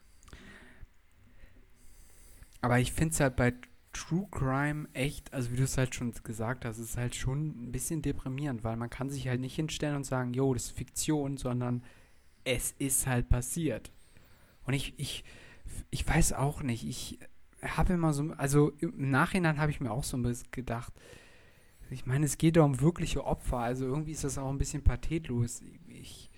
[2.62, 3.54] Aber ich finde es halt bei
[3.94, 7.72] True Crime echt, also wie du es halt schon gesagt hast, ist halt schon ein
[7.72, 11.38] bisschen deprimierend, weil man kann sich halt nicht hinstellen und sagen, jo, das ist Fiktion,
[11.38, 11.84] sondern
[12.44, 13.92] es ist halt passiert.
[14.68, 15.24] Und ich, ich,
[15.90, 17.20] ich weiß auch nicht, ich
[17.64, 20.94] habe immer so, also im Nachhinein habe ich mir auch so ein bisschen gedacht,
[21.90, 24.84] ich meine, es geht doch um wirkliche Opfer, also irgendwie ist das auch ein bisschen
[24.84, 25.62] pathetlos.
[25.88, 26.30] Ich,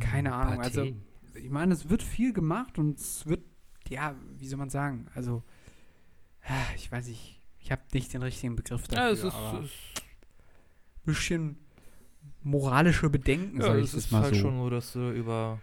[0.00, 0.94] Keine Ahnung, also- Pathé.
[1.36, 3.44] ich meine, es wird viel gemacht und es wird,
[3.88, 5.44] ja, wie soll man sagen, also,
[6.42, 9.60] ah, ich weiß nicht, ich habe nicht den richtigen Begriff dafür, ja, es ist, aber
[9.60, 9.70] es,
[11.04, 11.56] bisschen
[12.42, 14.40] moralische Bedenken, ja, sag ich es das ist mal halt so.
[14.40, 15.60] schon so, dass du über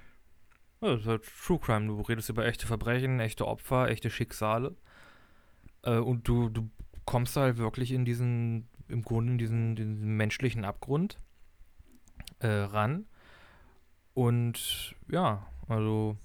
[0.82, 4.76] ja, es ist halt True Crime, du redest über echte Verbrechen, echte Opfer, echte Schicksale.
[5.84, 6.70] Äh, und du, du
[7.06, 11.18] kommst halt wirklich in diesen, im Grunde in diesen, diesen menschlichen Abgrund
[12.40, 13.06] äh, ran.
[14.14, 16.18] Und ja, also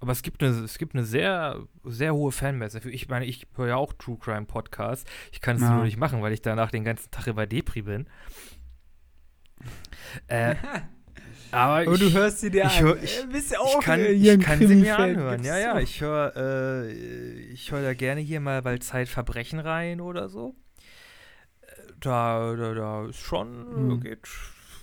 [0.00, 2.88] aber es gibt eine, es gibt eine sehr, sehr hohe Fanbase.
[2.88, 5.10] Ich meine, ich höre ja auch True Crime Podcasts.
[5.32, 5.74] Ich kann es ja.
[5.74, 8.08] nur nicht machen, weil ich danach den ganzen Tag über Depri bin.
[10.28, 10.54] Äh,
[11.50, 12.98] aber, aber du hörst sie dir ich, an.
[13.02, 15.42] Ich, ich, ich kann, ich kann sie mir anhören.
[15.44, 20.28] Ja, ja, ich höre äh, ich höre da gerne hier mal bei Zeitverbrechen rein oder
[20.28, 20.54] so.
[22.00, 24.00] Da, da, da ist schon, hm.
[24.00, 24.28] geht,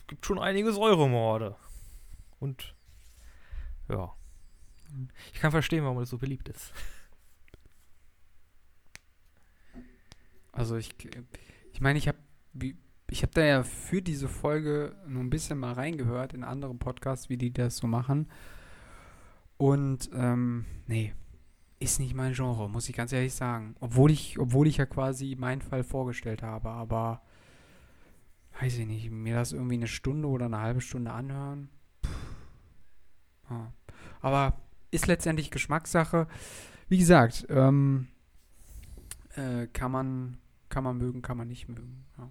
[0.08, 1.56] gibt schon einige Säuremorde.
[2.40, 2.76] Und
[3.90, 4.14] ja.
[5.34, 6.72] Ich kann verstehen, warum das so beliebt ist.
[10.52, 10.96] Also ich,
[11.74, 12.18] ich meine, ich habe
[13.10, 17.30] ich habe da ja für diese Folge nur ein bisschen mal reingehört in andere Podcasts,
[17.30, 18.28] wie die das so machen.
[19.58, 21.14] Und ähm, nee,
[21.80, 23.76] ist nicht mein Genre, muss ich ganz ehrlich sagen.
[23.80, 27.22] Obwohl ich, obwohl ich ja quasi meinen Fall vorgestellt habe, aber
[28.60, 31.70] weiß ich nicht, mir das irgendwie eine Stunde oder eine halbe Stunde anhören.
[33.50, 33.72] Ja.
[34.22, 36.28] Aber ist letztendlich Geschmackssache.
[36.88, 38.08] Wie gesagt, ähm,
[39.36, 40.38] äh, kann man
[40.70, 42.06] kann man mögen, kann man nicht mögen.
[42.18, 42.30] Ja.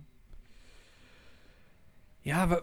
[2.24, 2.58] Ja,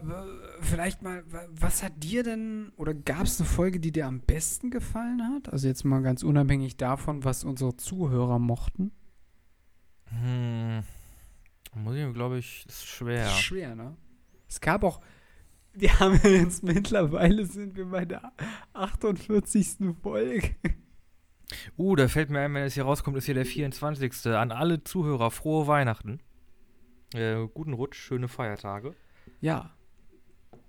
[0.60, 4.70] vielleicht mal, was hat dir denn, oder gab es eine Folge, die dir am besten
[4.70, 5.52] gefallen hat?
[5.52, 8.90] Also jetzt mal ganz unabhängig davon, was unsere Zuhörer mochten.
[10.06, 10.82] Hm,
[11.76, 13.26] muss ich, glaube ich, ist schwer.
[13.26, 13.96] Das ist schwer, ne?
[14.48, 15.00] Es gab auch,
[15.74, 18.32] wir haben jetzt mittlerweile sind wir bei der
[18.72, 19.94] 48.
[20.02, 20.56] Folge.
[21.78, 24.26] Uh, da fällt mir ein, wenn es hier rauskommt, ist hier der 24.
[24.26, 26.18] An alle Zuhörer, frohe Weihnachten.
[27.14, 28.96] Äh, guten Rutsch, schöne Feiertage.
[29.42, 29.70] Ja.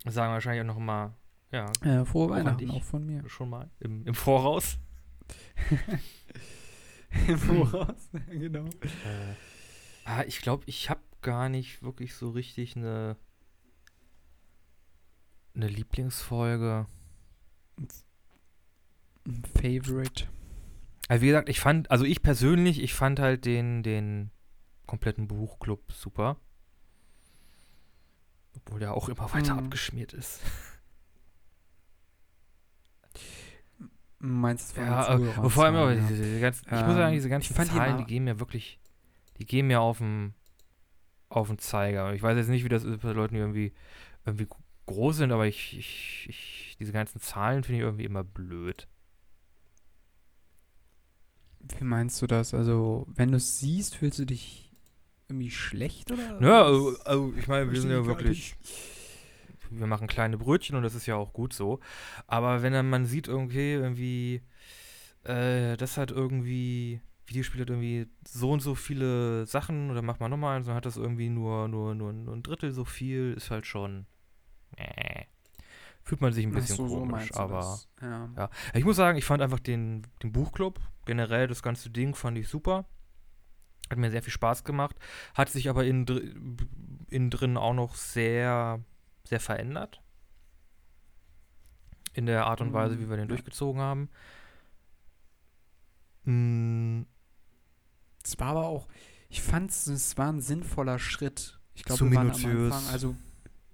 [0.06, 1.16] sagen wahrscheinlich auch noch mal,
[1.52, 1.72] ja.
[1.82, 3.24] Äh, frohe Weihnachten auch von mir.
[3.30, 4.78] Schon mal im, im Voraus.
[7.28, 8.66] Im Voraus, genau.
[8.66, 9.36] Äh,
[10.04, 13.16] ah, ich glaube, ich habe gar nicht wirklich so richtig eine
[15.56, 16.88] eine Lieblingsfolge.
[19.26, 20.26] Ein Favorite.
[21.08, 24.32] Also wie gesagt, ich fand, also ich persönlich, ich fand halt den, den
[24.86, 26.38] kompletten Buchclub super.
[28.66, 29.66] Obwohl der auch immer weiter hm.
[29.66, 30.42] abgeschmiert ist.
[34.20, 37.30] Meinst du ja, äh, vor allem aber diese, diese ganzen, ähm, ich muss sagen, diese
[37.30, 38.80] ganzen Zahlen, die, die gehen mir wirklich,
[39.38, 40.34] die gehen mir auf den
[41.36, 42.14] auf den Zeiger.
[42.14, 43.74] Ich weiß jetzt nicht, wie das ist bei Leuten, die irgendwie,
[44.26, 44.48] irgendwie
[44.86, 48.88] groß sind, aber ich, ich, ich diese ganzen Zahlen finde ich irgendwie immer blöd.
[51.60, 52.54] Wie meinst du das?
[52.54, 54.63] Also, wenn du es siehst, fühlst du dich
[55.28, 56.42] irgendwie schlecht oder?
[56.42, 58.56] Ja, also, also ich meine, wir sind ja wirklich.
[59.70, 61.80] Wir machen kleine Brötchen und das ist ja auch gut so.
[62.28, 64.42] Aber wenn dann man sieht, irgendwie, irgendwie,
[65.24, 70.30] äh, das hat irgendwie, Videospiel hat irgendwie so und so viele Sachen oder macht man
[70.30, 73.50] nochmal eins, dann hat das irgendwie nur, nur, nur, nur ein Drittel so viel, ist
[73.50, 74.06] halt schon.
[74.76, 75.24] Äh,
[76.04, 78.30] fühlt man sich ein bisschen so, komisch, so aber ja.
[78.36, 78.50] ja.
[78.74, 82.48] Ich muss sagen, ich fand einfach den, den Buchclub, generell das ganze Ding fand ich
[82.48, 82.86] super.
[83.94, 84.96] Hat mir sehr viel Spaß gemacht,
[85.36, 86.58] hat sich aber innen,
[87.10, 88.80] innen drin auch noch sehr,
[89.24, 90.02] sehr verändert.
[92.14, 94.10] In der Art und Weise, wie wir den durchgezogen haben.
[96.24, 97.04] Mm.
[98.24, 98.88] Es war aber auch,
[99.30, 101.60] ich fand es war ein sinnvoller Schritt.
[101.76, 103.16] Ich glaube, wir waren am Anfang, also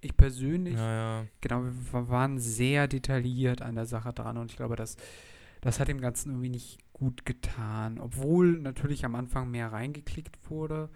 [0.02, 1.26] ich persönlich, ja, ja.
[1.40, 4.98] genau, wir waren sehr detailliert an der Sache dran und ich glaube, das,
[5.62, 8.00] das hat dem Ganzen irgendwie nicht gut getan.
[8.00, 10.90] Obwohl natürlich am Anfang mehr reingeklickt wurde.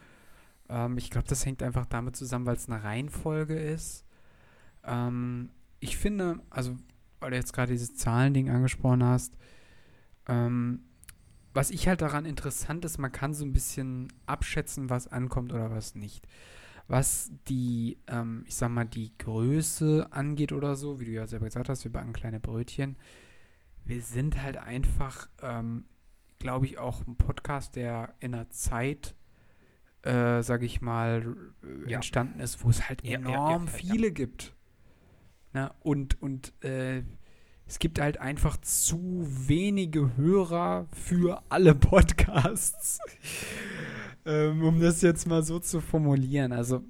[0.69, 4.05] Ähm, ich glaube, das hängt einfach damit zusammen, weil es eine Reihenfolge ist.
[4.83, 5.49] Ähm,
[5.79, 6.77] ich finde, also,
[7.19, 9.35] weil du jetzt gerade dieses Zahlending angesprochen hast,
[10.27, 10.83] ähm,
[11.53, 15.69] was ich halt daran interessant ist, man kann so ein bisschen abschätzen, was ankommt oder
[15.71, 16.27] was nicht
[16.87, 21.45] was die, ähm, ich sag mal, die Größe angeht oder so, wie du ja selber
[21.45, 22.97] gesagt hast, wir backen kleine Brötchen.
[23.85, 25.85] Wir sind halt einfach, ähm,
[26.39, 29.15] glaube ich, auch ein Podcast, der in einer Zeit,
[30.03, 31.35] äh, sag ich mal,
[31.87, 31.95] ja.
[31.95, 34.55] entstanden ist, wo es halt ja, enorm ja, viele gibt.
[35.51, 37.03] Na, und und äh,
[37.65, 42.99] es gibt halt einfach zu wenige Hörer für alle Podcasts
[44.25, 46.51] ähm, um das jetzt mal so zu formulieren.
[46.51, 46.83] Also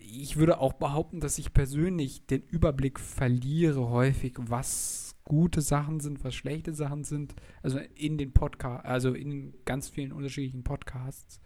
[0.00, 6.24] ich würde auch behaupten, dass ich persönlich den Überblick verliere häufig, was gute Sachen sind,
[6.24, 7.34] was schlechte Sachen sind.
[7.62, 11.40] Also in den Podcast, also in ganz vielen unterschiedlichen Podcasts.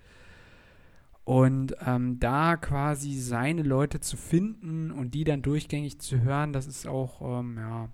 [1.24, 6.66] Und ähm, da quasi seine Leute zu finden und die dann durchgängig zu hören, das
[6.66, 7.88] ist auch, ähm, ja,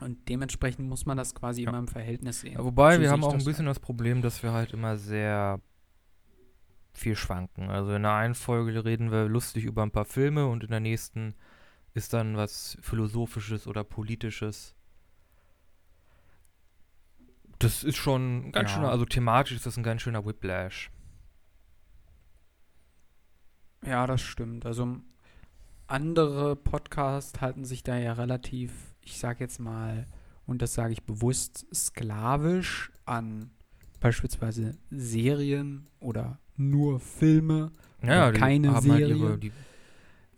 [0.00, 1.68] Und dementsprechend muss man das quasi Ja.
[1.68, 2.54] immer im Verhältnis sehen.
[2.54, 5.60] Ja, wobei, wir haben auch ein bisschen das Problem, dass wir halt immer sehr
[6.94, 7.68] viel schwanken.
[7.68, 10.80] Also in der einen Folge reden wir lustig über ein paar Filme und in der
[10.80, 11.34] nächsten
[11.94, 14.74] ist dann was Philosophisches oder Politisches.
[17.58, 18.76] Das ist schon ein ganz Ja.
[18.76, 20.90] schöner, also thematisch ist das ein ganz schöner Whiplash.
[23.84, 24.66] Ja, das stimmt.
[24.66, 24.98] Also
[25.86, 28.72] andere Podcasts halten sich da ja relativ,
[29.02, 30.06] ich sag jetzt mal,
[30.46, 33.50] und das sage ich bewusst, sklavisch an
[34.00, 37.72] beispielsweise Serien oder nur Filme.
[38.02, 39.52] Ja, Oder keine haben halt ihre, die,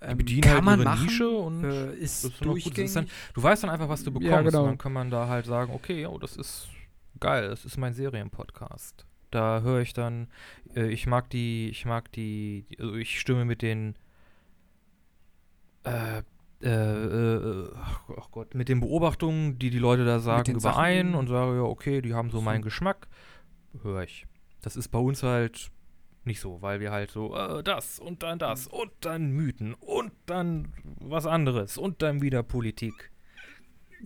[0.02, 2.46] die Ähm, bedienen kann halt man machen, Nische und äh, ist ist gut.
[2.48, 2.92] Durchgängig.
[2.92, 4.30] dann, du weißt dann einfach, was du bekommst.
[4.30, 4.62] Ja, genau.
[4.62, 6.68] Und dann kann man da halt sagen, okay, oh, das ist
[7.20, 9.06] geil, das ist mein Serienpodcast.
[9.30, 10.28] Da höre ich dann,
[10.74, 13.96] äh, ich mag die, ich mag die, also ich stimme mit den,
[15.84, 16.22] äh,
[16.64, 21.14] äh, ach, ach Gott, mit den Beobachtungen, die die Leute da sagen, Sachen, überein die-
[21.18, 22.44] und sage, ja, okay, die haben so So.
[22.44, 23.08] meinen Geschmack,
[23.82, 24.26] höre ich.
[24.60, 25.70] Das ist bei uns halt
[26.24, 28.78] nicht so, weil wir halt so, äh, das und dann das Mhm.
[28.78, 33.10] und dann Mythen und dann was anderes und dann wieder Politik.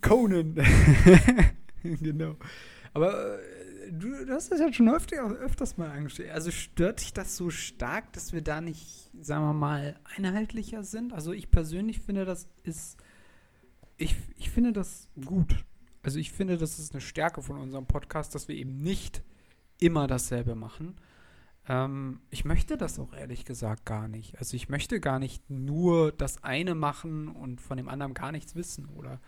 [0.01, 0.55] Conan.
[1.83, 2.37] genau.
[2.93, 6.31] Aber äh, du, du hast das ja schon öfter, öfters mal angestellt.
[6.31, 11.13] Also stört dich das so stark, dass wir da nicht, sagen wir mal, einheitlicher sind?
[11.13, 12.99] Also ich persönlich finde, das ist.
[13.99, 15.65] Ich, ich finde das gut.
[16.03, 19.23] Also ich finde, das ist eine Stärke von unserem Podcast, dass wir eben nicht
[19.79, 20.97] immer dasselbe machen.
[21.69, 24.39] Ähm, ich möchte das auch ehrlich gesagt gar nicht.
[24.39, 28.55] Also ich möchte gar nicht nur das eine machen und von dem anderen gar nichts
[28.55, 29.21] wissen oder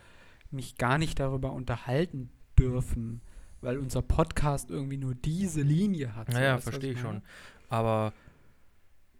[0.50, 3.20] mich gar nicht darüber unterhalten dürfen,
[3.60, 6.30] weil unser Podcast irgendwie nur diese Linie hat.
[6.30, 7.22] So, Naja, was verstehe ich schon.
[7.68, 8.12] Aber,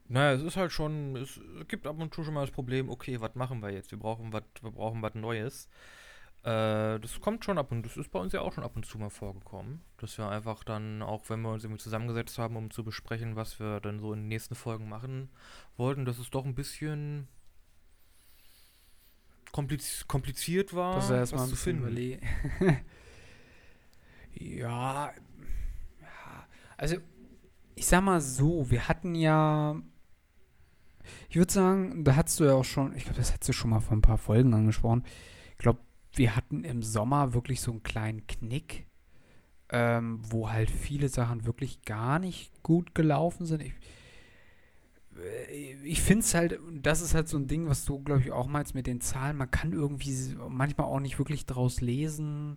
[0.08, 3.20] naja, es ist halt schon, es gibt ab und zu schon mal das Problem, okay,
[3.20, 3.90] was machen wir jetzt?
[3.90, 5.68] Wir brauchen was, wir brauchen was Neues.
[6.44, 8.86] Äh, das kommt schon ab und das ist bei uns ja auch schon ab und
[8.86, 12.70] zu mal vorgekommen, dass wir einfach dann, auch wenn wir uns irgendwie zusammengesetzt haben, um
[12.70, 15.30] zu besprechen, was wir dann so in den nächsten Folgen machen
[15.76, 17.28] wollten, dass es doch ein bisschen
[19.50, 22.20] kompliz kompliziert war, Das erstmal was ein zu finden.
[24.34, 25.12] ja,
[26.76, 26.96] also
[27.74, 29.76] ich sag mal so, wir hatten ja,
[31.28, 33.70] ich würde sagen, da hast du ja auch schon, ich glaube, das hast du schon
[33.70, 35.04] mal vor ein paar Folgen angesprochen.
[35.52, 35.80] Ich glaube,
[36.12, 38.86] wir hatten im Sommer wirklich so einen kleinen Knick,
[39.70, 43.62] ähm, wo halt viele Sachen wirklich gar nicht gut gelaufen sind.
[43.62, 43.72] Ich,
[45.16, 48.32] äh, ich finde es halt, das ist halt so ein Ding, was du, glaube ich,
[48.32, 49.36] auch meinst mit den Zahlen.
[49.36, 52.56] Man kann irgendwie manchmal auch nicht wirklich draus lesen,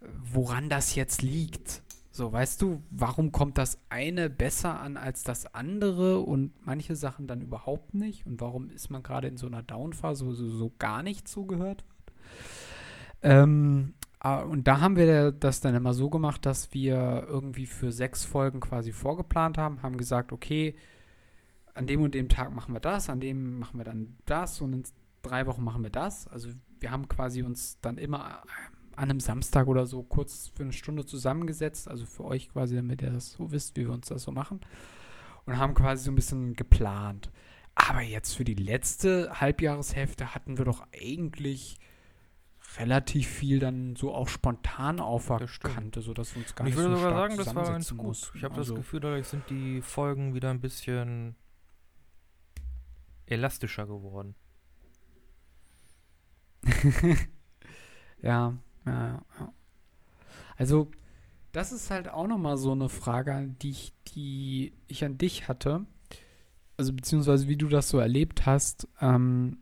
[0.00, 1.82] woran das jetzt liegt.
[2.10, 7.26] So, weißt du, warum kommt das eine besser an als das andere und manche Sachen
[7.26, 8.24] dann überhaupt nicht?
[8.24, 11.84] Und warum ist man gerade in so einer Downphase, wo so, so gar nicht zugehört?
[13.24, 17.90] Ähm, ah, und da haben wir das dann immer so gemacht, dass wir irgendwie für
[17.90, 20.76] sechs Folgen quasi vorgeplant haben, haben gesagt, okay,
[21.74, 24.72] an dem und dem Tag machen wir das, an dem machen wir dann das und
[24.74, 24.84] in
[25.22, 26.28] drei Wochen machen wir das.
[26.28, 26.50] Also
[26.80, 28.42] wir haben quasi uns dann immer
[28.94, 33.02] an einem Samstag oder so kurz für eine Stunde zusammengesetzt, also für euch quasi, damit
[33.02, 34.60] ihr das so wisst, wie wir uns das so machen.
[35.46, 37.30] Und haben quasi so ein bisschen geplant.
[37.74, 41.80] Aber jetzt für die letzte Halbjahreshälfte hatten wir doch eigentlich
[42.78, 45.74] relativ viel dann so auch spontan auf der Das stimmt.
[45.74, 47.64] Kante, sodass wir uns gar Und ich nicht würde so sogar stark sagen, das war
[47.72, 48.02] ganz gut.
[48.02, 48.38] mussten.
[48.38, 51.36] Ich habe Also- das Gefühl, dadurch sind die Folgen wieder ein bisschen
[53.26, 54.34] elastischer geworden.
[58.22, 58.54] Ja,
[58.86, 59.52] ja, ja.
[60.56, 60.90] Also,
[61.52, 65.84] das ist halt auch nochmal so eine Frage, die ich, die ich an dich hatte.
[66.78, 68.88] Also, beziehungsweise wie du das so erlebt hast.
[69.00, 69.58] Ähm,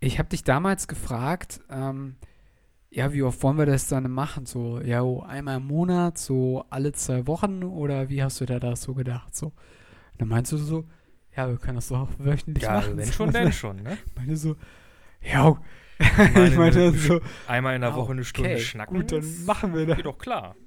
[0.00, 2.16] ich habe dich damals gefragt, ähm,
[2.90, 4.46] ja, wie oft wollen wir das dann machen?
[4.46, 8.60] So, ja, oh, einmal im Monat, so alle zwei Wochen oder wie hast du dir
[8.60, 9.34] das so gedacht?
[9.34, 9.52] So,
[10.18, 10.84] dann meinst du so,
[11.36, 12.96] ja, wir können das doch auch wöchentlich Ja, machen.
[12.96, 13.98] wenn schon, denn schon, ne?
[14.06, 14.56] Ich meine so,
[15.22, 15.60] ja,
[15.98, 18.96] meine, ich meinte eine- so, Einmal in der Woche eine Stunde okay, schnacken.
[18.96, 19.96] Gut, dann machen wir das.
[19.96, 20.54] Geht doch klar.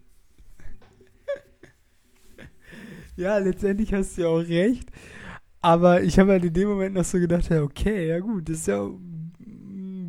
[3.15, 4.89] Ja, letztendlich hast du ja auch recht.
[5.61, 8.59] Aber ich habe halt in dem Moment noch so gedacht, ja, okay, ja gut, das
[8.59, 8.87] ist ja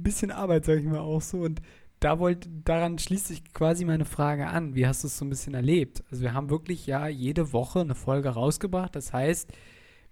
[0.03, 1.39] bisschen Arbeit, sag ich mal auch so.
[1.39, 1.61] Und
[2.01, 4.75] da wollte, daran schließt sich quasi meine Frage an.
[4.75, 6.03] Wie hast du es so ein bisschen erlebt?
[6.11, 8.97] Also wir haben wirklich ja jede Woche eine Folge rausgebracht.
[8.97, 9.53] Das heißt,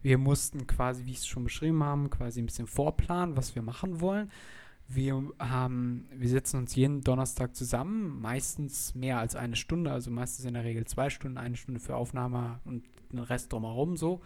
[0.02, 3.62] wir mussten quasi, wie ich es schon beschrieben haben, quasi ein bisschen vorplanen, was wir
[3.62, 4.30] machen wollen.
[4.86, 10.46] Wir haben, wir setzen uns jeden Donnerstag zusammen, meistens mehr als eine Stunde, also meistens
[10.46, 14.22] in der Regel zwei Stunden, eine Stunde für Aufnahme und den Rest drumherum so.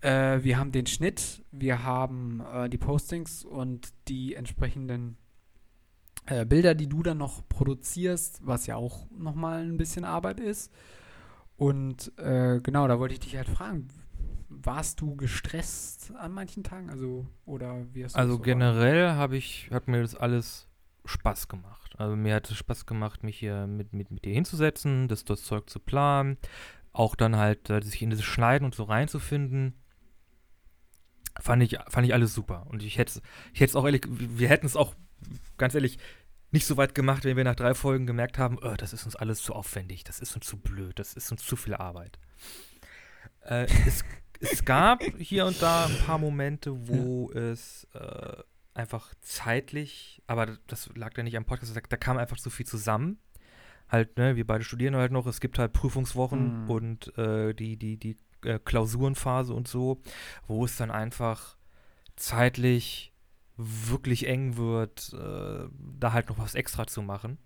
[0.00, 5.16] Äh, wir haben den Schnitt, wir haben äh, die Postings und die entsprechenden
[6.26, 10.72] äh, Bilder, die du dann noch produzierst, was ja auch nochmal ein bisschen Arbeit ist.
[11.56, 13.88] Und äh, genau, da wollte ich dich halt fragen,
[14.48, 16.90] warst du gestresst an manchen Tagen?
[16.90, 20.68] Also, oder wie hast du Also das so generell habe ich, hat mir das alles
[21.04, 21.94] Spaß gemacht.
[21.98, 25.44] Also mir hat es Spaß gemacht, mich hier mit, mit, mit dir hinzusetzen, das, das
[25.44, 26.38] Zeug zu planen,
[26.92, 29.74] auch dann halt äh, sich in dieses Schneiden und so reinzufinden.
[31.38, 32.66] Fand ich, fand ich alles super.
[32.68, 33.20] Und ich hätte
[33.52, 34.94] ich hätte es auch ehrlich, wir hätten es auch,
[35.58, 35.98] ganz ehrlich,
[36.50, 39.14] nicht so weit gemacht, wenn wir nach drei Folgen gemerkt haben, oh, das ist uns
[39.16, 42.18] alles zu aufwendig, das ist uns zu blöd, das ist uns zu viel Arbeit.
[43.42, 44.04] Äh, es,
[44.40, 48.36] es gab hier und da ein paar Momente, wo es äh,
[48.74, 52.66] einfach zeitlich, aber das- lag ja nicht am Podcast, da, da kam einfach so viel
[52.66, 53.18] zusammen.
[53.88, 56.70] Halt, ne, wir beide studieren halt noch, es gibt halt Prüfungswochen Mhm.
[56.70, 60.00] und äh, die, die, die äh, Klausurenphase und so,
[60.46, 61.56] wo es dann einfach
[62.16, 63.12] zeitlich
[63.56, 65.68] wirklich eng wird, äh,
[65.98, 67.38] da halt noch was extra zu machen.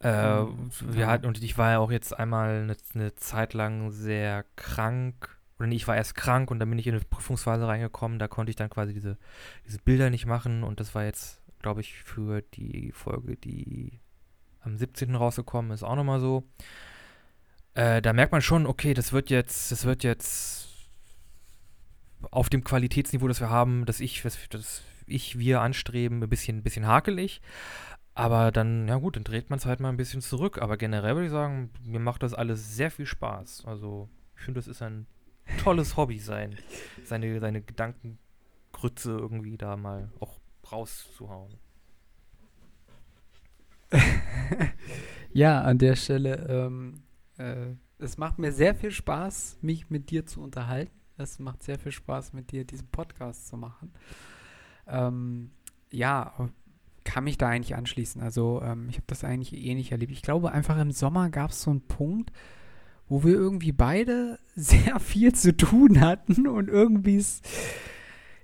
[0.00, 3.90] Äh, Mhm, wir hatten, und ich war ja auch jetzt einmal eine, eine Zeit lang
[3.90, 5.36] sehr krank.
[5.58, 8.18] Oder nee, ich war erst krank und dann bin ich in eine Prüfungsphase reingekommen.
[8.18, 9.18] Da konnte ich dann quasi diese,
[9.66, 10.62] diese Bilder nicht machen.
[10.62, 14.00] Und das war jetzt, glaube ich, für die Folge, die
[14.60, 15.14] am 17.
[15.16, 16.44] rausgekommen ist, auch nochmal so.
[17.74, 20.68] Äh, da merkt man schon, okay, das wird jetzt, das wird jetzt
[22.30, 26.58] auf dem Qualitätsniveau, das wir haben, das ich, das, das ich, wir anstreben, ein bisschen,
[26.58, 27.40] ein bisschen hakelig.
[28.14, 30.60] Aber dann, ja gut, dann dreht man es halt mal ein bisschen zurück.
[30.60, 33.64] Aber generell würde ich sagen, mir macht das alles sehr viel Spaß.
[33.64, 35.06] Also, ich finde, das ist ein
[35.62, 36.56] tolles Hobby, sein,
[37.04, 40.40] seine, seine Gedankengrütze irgendwie da mal auch
[40.70, 41.54] rauszuhauen.
[45.32, 47.02] Ja, an der Stelle, ähm,
[47.38, 50.92] äh, es macht mir sehr viel Spaß, mich mit dir zu unterhalten.
[51.16, 53.92] Es macht sehr viel Spaß, mit dir diesen Podcast zu machen.
[54.86, 55.50] Ähm,
[55.90, 56.50] ja,
[57.04, 58.22] kann mich da eigentlich anschließen.
[58.22, 60.12] Also ähm, ich habe das eigentlich ähnlich erlebt.
[60.12, 62.30] Ich glaube, einfach im Sommer gab es so einen Punkt,
[63.08, 67.48] wo wir irgendwie beide sehr viel zu tun hatten und irgendwie ist,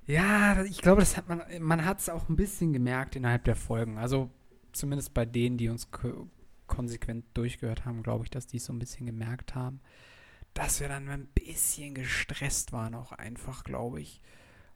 [0.07, 3.57] ja, ich glaube, das hat man, man hat es auch ein bisschen gemerkt innerhalb der
[3.57, 3.99] Folgen.
[3.99, 4.31] Also
[4.73, 5.91] zumindest bei denen, die uns
[6.75, 9.81] konsequent durchgehört haben, glaube ich, dass die es so ein bisschen gemerkt haben,
[10.55, 14.21] dass wir dann ein bisschen gestresst waren, auch einfach, glaube ich,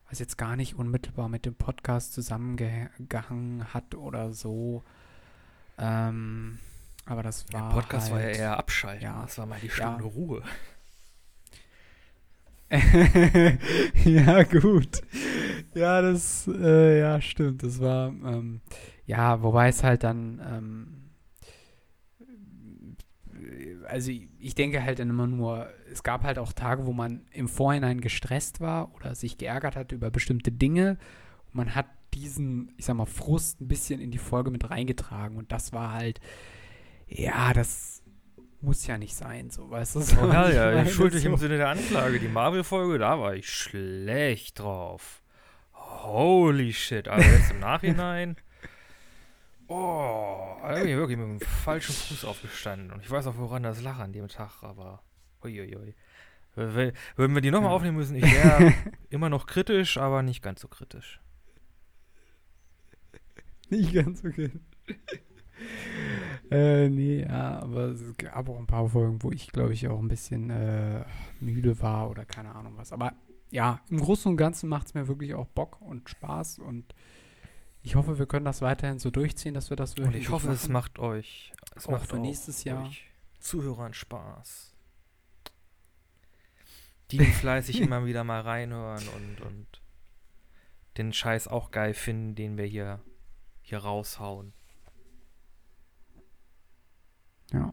[0.09, 4.83] was jetzt gar nicht unmittelbar mit dem Podcast zusammengehangen hat oder so.
[5.79, 6.59] Ähm,
[7.05, 7.73] aber das Der war.
[7.73, 9.05] Podcast war ja halt, eher abschalten.
[9.05, 9.23] ja.
[9.23, 9.73] Das war mal die Ja.
[9.73, 10.43] Stunde Ruhe.
[14.05, 15.01] ja, gut.
[15.75, 17.63] Ja, das, äh, ja, stimmt.
[17.63, 18.61] Das war, ähm,
[19.07, 21.08] ja, wobei es halt dann, ähm,
[23.89, 27.49] also ich, denke halt dann immer nur, es gab halt auch Tage, wo man im
[27.49, 30.99] Vorhinein gestresst war oder sich geärgert hat über bestimmte Dinge.
[31.47, 35.36] Und man hat diesen, ich sag mal, Frust ein bisschen in die Folge mit reingetragen.
[35.36, 36.20] Und das war halt,
[37.07, 38.03] ja, das
[38.61, 40.01] muss ja nicht sein, so, weißt du?
[40.03, 41.39] so, Oh, hell ja, meine, ich schuld dich im so.
[41.39, 42.20] Sinne der Anklage.
[42.20, 45.22] Die Marvel-Folge, da war ich schlecht drauf.
[45.72, 47.09] Holy shit.
[47.09, 48.36] Aber jetzt im Nachhinein.
[49.69, 52.91] Oh, da bin ich wirklich mit dem falschen Fuß aufgestanden.
[52.91, 55.03] Und ich weiß auch, woran das lag an dem Tag, aber.
[55.45, 55.95] Uiuiui.
[56.55, 57.77] Würden wir die nochmal Ja.
[57.77, 58.73] aufnehmen müssen, ich wäre
[59.11, 61.21] immer noch kritisch, aber nicht ganz so kritisch.
[63.71, 64.51] Nicht ganz okay.
[66.51, 69.99] äh, nee, ja, aber es gab auch ein paar Folgen, wo ich, glaube ich, auch
[70.01, 71.05] ein bisschen äh,
[71.41, 72.93] müde war oder keine Ahnung was.
[72.93, 73.12] Aber
[73.51, 76.95] ja, im Großen und Ganzen macht es mir wirklich auch Bock und Spaß und
[77.83, 80.51] ich hoffe, wir können das weiterhin so durchziehen, dass wir das Und wirklich ich hoffe,
[80.51, 80.72] es machen.
[80.72, 82.91] macht euch, es Auch macht für nächstes Jahr.
[83.39, 84.74] Zuhörern Spaß.
[87.11, 89.83] Die fleißig immer wieder mal reinhören und, und
[90.97, 93.01] den Scheiß auch geil finden, den wir hier,
[93.62, 94.53] hier raushauen.
[97.53, 97.72] Ja.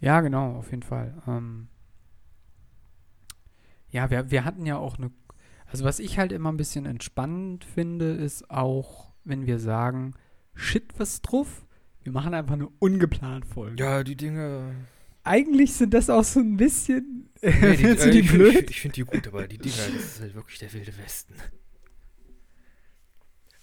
[0.00, 1.22] Ja, genau, auf jeden Fall.
[1.26, 1.68] Ähm,
[3.90, 5.10] ja, wir, wir hatten ja auch eine.
[5.72, 10.12] Also, was ich halt immer ein bisschen entspannend finde, ist auch, wenn wir sagen,
[10.54, 11.64] shit, was drauf?
[12.02, 13.82] Wir machen einfach eine ungeplant Folge.
[13.82, 14.74] Ja, die Dinge.
[15.24, 17.30] Eigentlich sind das auch so ein bisschen.
[17.40, 18.70] Nee, die, äh, die ich finde blöd?
[18.70, 21.34] ich find die gut, aber die Dinger, das ist halt wirklich der wilde Westen.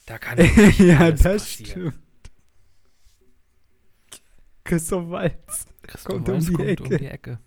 [0.07, 1.91] Da kann wirklich ja, alles das passieren.
[1.91, 1.99] stimmt.
[4.63, 5.67] Christoph Walz.
[5.83, 7.39] Christoph Kommt um Waltz die kommt um die Ecke.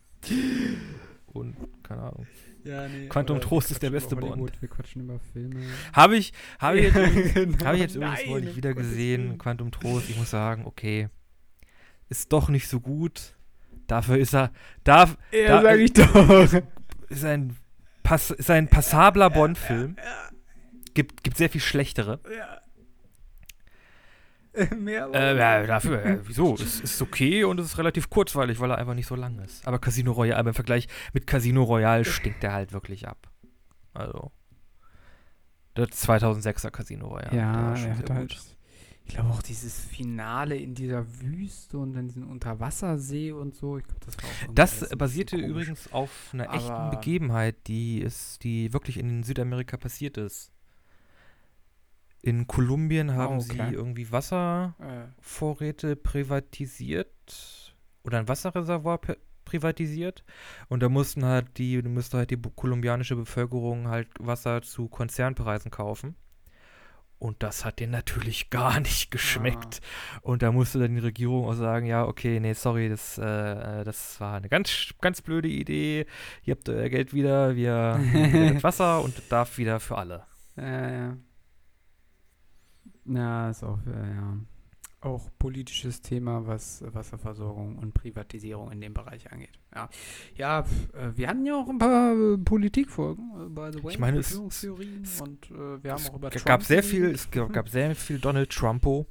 [1.32, 2.26] Und, keine Ahnung.
[2.64, 4.52] Ja, nee, Quantum Trost ist der beste Bond.
[4.60, 5.60] Wir quatschen über Filme.
[5.92, 7.64] Habe ich, habe ich, jetzt genau.
[7.64, 9.38] Habe ich jetzt übrigens neulich wieder gesehen.
[9.38, 10.08] Quantum Trost.
[10.08, 11.08] Ich muss sagen, okay,
[12.08, 13.34] ist doch nicht so gut.
[13.88, 14.52] Dafür ist er,
[14.84, 16.62] darf, Ja, da- sag ich doch.
[17.08, 17.56] ist ein,
[18.02, 19.96] pass, ist ein passabler Bond-Film.
[20.94, 22.20] gibt, gibt sehr viel schlechtere.
[22.36, 22.61] Ja.
[24.76, 26.55] Mehr Äh, ja, dafür, äh, wieso?
[26.55, 29.66] Es ist okay und es ist relativ kurzweilig, weil er einfach nicht so lang ist.
[29.66, 33.30] Aber Casino Royale, aber im Vergleich mit Casino Royale stinkt der halt wirklich ab.
[33.94, 34.30] Also.
[35.74, 37.30] Das 2006er Casino Royale.
[37.30, 38.16] der Ja, war schon er sehr hat gut.
[38.16, 38.57] halt.
[39.05, 43.78] Ich glaube auch dieses Finale in dieser Wüste und dann diesen Unterwassersee und so.
[43.78, 48.98] Ich glaube, das war Das basierte übrigens auf einer echten Begebenheit, die ist, die wirklich
[48.98, 50.53] in Südamerika passiert ist.
[52.22, 53.66] In Kolumbien haben Oh, okay.
[53.68, 59.00] sie irgendwie Wasser Äh, Vorräte privatisiert oder ein Wasserreservoir
[59.44, 60.24] privatisiert
[60.68, 66.14] und da mussten halt die musste halt die kolumbianische Bevölkerung halt Wasser zu Konzernpreisen kaufen.
[67.18, 69.80] Und das hat denen natürlich gar nicht geschmeckt.
[70.22, 74.20] Und da musste dann die Regierung auch sagen, ja, okay, nee, sorry, das, äh, das
[74.20, 76.06] war eine ganz, ganz blöde Idee.
[76.44, 80.24] Ihr habt euer Geld wieder, wir wieder das Wasser und das darf wieder für alle.
[80.56, 81.16] Ja, ja.
[83.05, 84.36] Ja, ist auch, äh, ja.
[85.00, 89.59] Auch politisches Thema, was Wasserversorgung und Privatisierung in dem Bereich angeht.
[89.74, 89.88] Ja,
[90.36, 90.61] ja
[90.94, 93.90] äh, wir hatten ja auch ein paar äh, Politikfolgen, by the way.
[93.94, 97.68] Ich meine, es- und äh, wir haben auch über Trump gab sehr viel, es gab
[97.68, 99.07] sehr viel Donald Trumpo.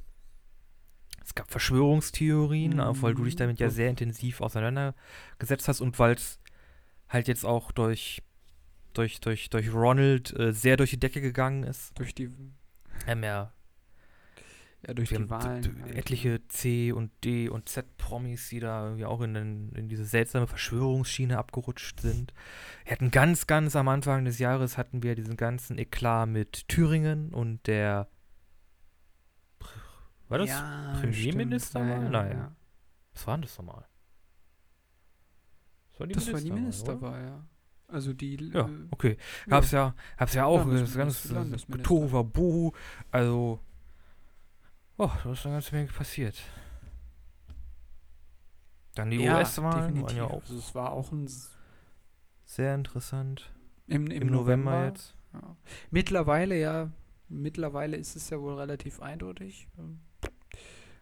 [1.22, 3.38] Es gab Verschwörungstheorien, auch weil du dich Mhm.
[3.38, 6.40] damit ja sehr intensiv auseinandergesetzt hast und weil es
[7.08, 8.22] halt jetzt auch durch,
[8.94, 11.96] durch, durch, durch Ronald äh, sehr durch die Decke gegangen ist.
[11.98, 12.30] durch die,
[13.06, 13.52] Ähm, ja,
[14.86, 15.84] ja, durch wir die Wahlen.
[15.94, 20.46] etliche C und D und Z-Promis, die da irgendwie auch in, den, in diese seltsame
[20.46, 22.32] Verschwörungsschiene abgerutscht sind.
[22.84, 27.32] Wir hatten ganz, ganz am Anfang des Jahres hatten wir diesen ganzen Eklat mit Thüringen
[27.32, 28.08] und der
[30.32, 30.48] war das?
[30.48, 31.90] ja, Premierminister stimmt.
[31.90, 32.04] mal?
[32.04, 32.38] Ja, Nein.
[32.38, 32.56] Ja.
[33.12, 33.84] Was war denn das nochmal?
[35.90, 36.50] Das war die Das war die?
[36.50, 37.46] Ministerwahl, ja.
[37.86, 38.50] Also die.
[38.50, 39.18] Ja, äh, okay.
[39.46, 41.82] Gab's ja, hab's ja auch, das ganze Landesminister.
[41.82, 42.72] Tohuwabohu,
[43.10, 43.60] also,
[45.02, 46.40] oh, da ist eine ganze Menge passiert.
[48.94, 51.28] Dann die ja, US-Wahlen waren ja auch Also es war auch ein
[52.44, 53.50] sehr interessant.
[53.86, 55.14] im, Im, November, jetzt.
[55.32, 55.56] Ja.
[55.90, 56.90] Mittlerweile, ja,
[57.28, 59.68] mittlerweile ist es ja wohl relativ eindeutig.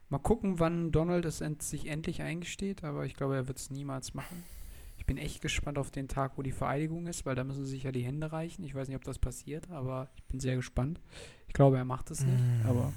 [0.08, 4.14] Mal gucken, wann Donald es sich endlich eingesteht, aber ich glaube, er wird es niemals
[4.14, 4.44] machen.
[4.96, 7.84] Ich bin echt gespannt auf den Tag, wo die Vereidigung ist, weil da müssen sich
[7.84, 8.62] ja die Hände reichen.
[8.64, 11.00] Ich weiß nicht, ob das passiert, aber ich bin sehr gespannt.
[11.48, 12.66] Ich glaube, er macht es nicht, Mm.
[12.68, 12.92] aber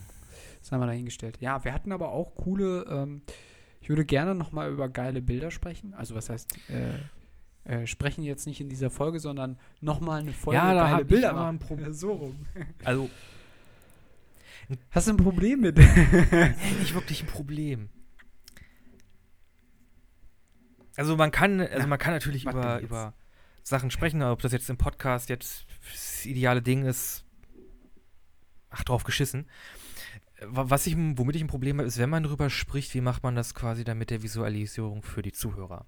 [0.63, 1.37] das haben wir dahingestellt.
[1.41, 3.21] Ja, wir hatten aber auch coole, ähm,
[3.81, 5.93] ich würde gerne nochmal über geile Bilder sprechen.
[5.93, 10.57] Also was heißt, äh, äh, sprechen jetzt nicht in dieser Folge, sondern nochmal eine Folge
[10.57, 11.91] Ja, da geile hab ich Bilder aber ein Problem.
[11.91, 12.45] So rum.
[12.83, 13.09] Also,
[14.91, 15.77] Hast du ein Problem mit?
[15.77, 17.89] nicht wirklich ein Problem.
[20.95, 23.13] Also man kann, also Na, man kann natürlich über, über
[23.63, 27.25] Sachen sprechen, ob das jetzt im Podcast jetzt das ideale Ding ist,
[28.69, 29.45] ach drauf geschissen.
[30.47, 33.23] Wa- Was ich, womit ich ein Problem habe, ist, wenn man drüber spricht, wie macht
[33.23, 35.85] man das quasi dann mit der Visualisierung für die Zuhörer?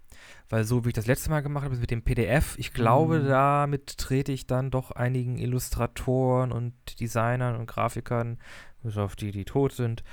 [0.50, 3.28] Weil so wie ich das letzte Mal gemacht habe, mit dem PDF, ich glaube, Mhm.
[3.28, 8.38] damit trete ich dann doch einigen Illustratoren und Designern und Grafikern,
[8.84, 10.04] bis auf die, die tot sind,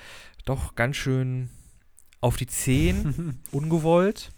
[0.45, 1.51] doch ganz schön
[2.20, 4.30] auf die Zehen, ungewollt,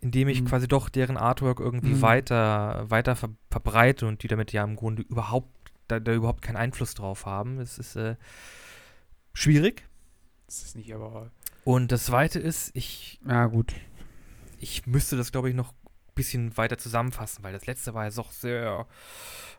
[0.00, 0.46] indem ich Mhm.
[0.46, 2.02] quasi doch deren Artwork irgendwie Mhm.
[2.02, 5.48] weiter, weiter ver verbreite und die damit ja im Grunde überhaupt,
[5.88, 7.58] da, da überhaupt keinen Einfluss drauf haben.
[7.60, 8.16] Es ist äh,
[9.36, 9.86] schwierig.
[10.46, 11.30] das ist nicht aber.
[11.64, 13.74] Und das zweite ist, ich, Ja, gut.
[14.58, 18.10] ich müsste das, glaube ich, noch ein bisschen weiter zusammenfassen, weil das letzte war ja
[18.10, 18.86] doch sehr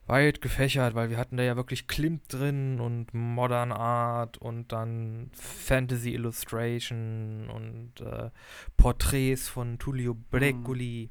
[0.08, 5.30] weit gefächert, weil wir hatten da ja wirklich Klimt drin und Modern Art und dann
[5.34, 8.30] Fantasy Illustration und äh,
[8.78, 11.10] Porträts von Tullio Brecoli.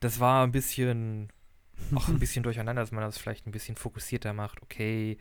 [0.00, 1.32] Das war ein bisschen,
[1.94, 4.60] auch ein bisschen durcheinander, dass man das vielleicht ein bisschen fokussierter macht.
[4.62, 5.16] Okay,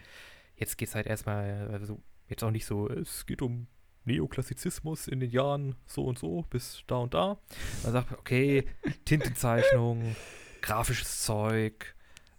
[0.58, 2.02] jetzt geht es halt erstmal, also
[2.34, 3.68] jetzt auch nicht so, es geht um
[4.06, 7.38] Neoklassizismus in den Jahren so und so bis da und da.
[7.84, 8.68] Man sagt, okay,
[9.06, 10.16] Tintenzeichnung,
[10.62, 11.96] grafisches Zeug,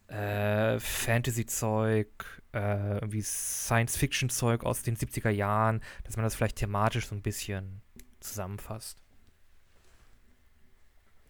[0.09, 2.09] äh, Fantasy-Zeug,
[2.53, 7.81] äh, irgendwie Science-Fiction-Zeug aus den 70er Jahren, dass man das vielleicht thematisch so ein bisschen
[8.21, 8.99] zusammenfasst.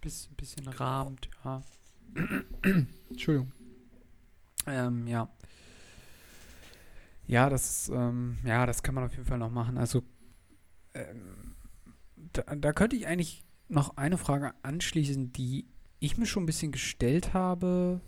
[0.01, 1.63] Biss, bisschen rahmt, ja.
[3.11, 3.53] Entschuldigung.
[4.67, 5.29] Ähm, ja.
[7.27, 9.79] Ja, das, ähm, ja, das kann man auf jeden Fall noch machen.
[9.79, 10.03] Also,
[10.95, 11.55] ähm,
[12.33, 15.67] da, da könnte ich eigentlich noch eine Frage anschließen, die
[16.01, 18.01] ich mir schon ein bisschen gestellt habe.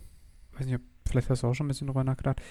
[0.53, 2.41] Weiß nicht, vielleicht hast du auch schon ein bisschen drüber nachgedacht.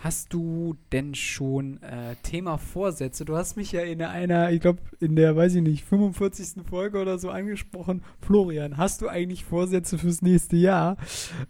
[0.00, 3.24] Hast du denn schon äh, Thema Vorsätze?
[3.24, 6.64] Du hast mich ja in einer, ich glaube, in der, weiß ich nicht, 45.
[6.70, 8.04] Folge oder so angesprochen.
[8.20, 10.98] Florian, hast du eigentlich Vorsätze fürs nächste Jahr?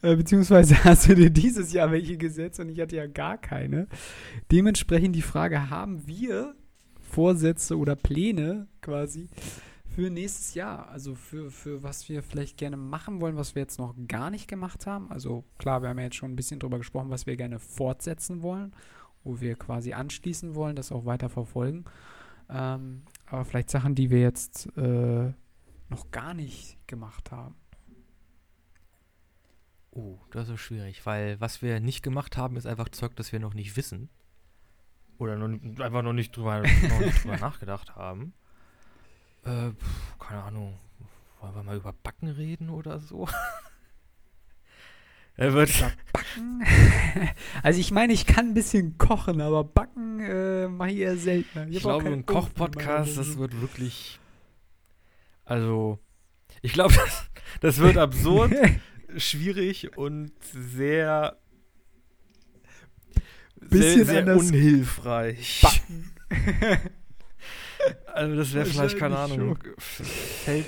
[0.01, 3.87] Äh, beziehungsweise hast du dir dieses Jahr welche gesetzt und ich hatte ja gar keine.
[4.51, 6.55] Dementsprechend die Frage, haben wir
[7.01, 9.29] Vorsätze oder Pläne quasi
[9.99, 10.89] für nächstes Jahr.
[10.91, 14.47] Also für, für was wir vielleicht gerne machen wollen, was wir jetzt noch gar nicht
[14.47, 15.11] gemacht haben.
[15.11, 18.41] Also klar, wir haben ja jetzt schon ein bisschen drüber gesprochen, was wir gerne fortsetzen
[18.41, 18.73] wollen,
[19.25, 21.85] wo wir quasi anschließen wollen, das auch weiter verfolgen.
[22.49, 25.33] Ähm, aber vielleicht Sachen, die wir jetzt äh,
[25.89, 27.57] noch gar nicht gemacht haben.
[29.91, 33.41] Oh, das ist schwierig, weil was wir nicht gemacht haben, ist einfach Zeug, das wir
[33.41, 34.11] noch nicht wissen.
[35.19, 35.49] Oder noch,
[35.81, 38.33] einfach noch nicht drüber, noch nicht drüber nachgedacht haben.
[39.45, 40.79] Äh, pf, keine Ahnung.
[41.41, 43.29] Wollen wir mal über Backen reden oder so?
[45.37, 45.71] er wird.
[46.13, 46.65] Backen?
[47.63, 51.69] also ich meine, ich kann ein bisschen kochen, aber Backen äh, mache ich eher seltener.
[51.69, 54.19] Ich, ich glaube, ein Kochpodcast, das wird wirklich.
[55.45, 55.99] Also,
[56.61, 57.31] ich glaube, das,
[57.61, 58.53] das wird absurd,
[59.17, 61.39] schwierig und sehr.
[63.61, 65.63] Bisschen sehr, sehr unhilfreich.
[65.63, 66.13] Backen.
[68.07, 70.67] Also das wäre vielleicht, keine Ahnung, fällt,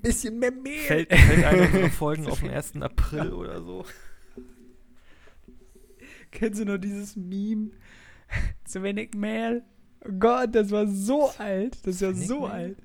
[0.00, 0.80] bisschen mehr Mehl.
[0.80, 2.76] Fällt, fällt eine unserer Folgen auf den 1.
[2.80, 3.84] April oder so.
[6.30, 7.70] Kennst du noch dieses Meme?
[8.64, 9.62] Zu wenig Mehl?
[10.04, 11.78] Oh Gott, das war so alt.
[11.84, 12.50] Das ist ja so Mehl?
[12.50, 12.76] alt.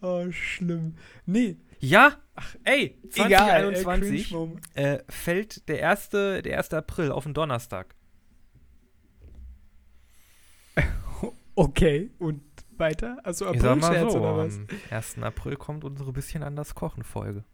[0.00, 0.96] Oh, schlimm.
[1.26, 1.56] Nee.
[1.78, 4.34] Ja, Ach, ey, 2021
[4.74, 6.72] äh, fällt der 1., der 1.
[6.72, 7.94] April auf den Donnerstag.
[11.54, 12.42] Okay, und
[12.78, 13.18] weiter?
[13.24, 14.56] Also April-Scherz so, oder was?
[14.56, 15.18] Am 1.
[15.22, 17.44] April kommt unsere bisschen anders Kochen-Folge.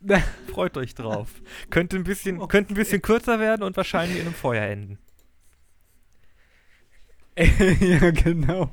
[0.50, 1.42] Freut euch drauf.
[1.68, 2.48] könnte, ein bisschen, okay.
[2.48, 4.98] könnte ein bisschen kürzer werden und wahrscheinlich in einem Feuer enden.
[7.80, 8.70] ja, genau.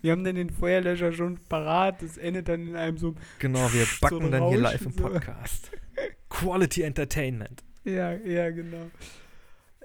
[0.00, 2.02] Wir haben dann den Feuerlöscher schon parat.
[2.02, 3.14] Das endet dann in einem so.
[3.38, 5.70] Genau, wir backen so dann Rauschen, hier live im Podcast.
[5.70, 6.02] So.
[6.28, 7.62] Quality Entertainment.
[7.84, 8.90] Ja, ja, genau.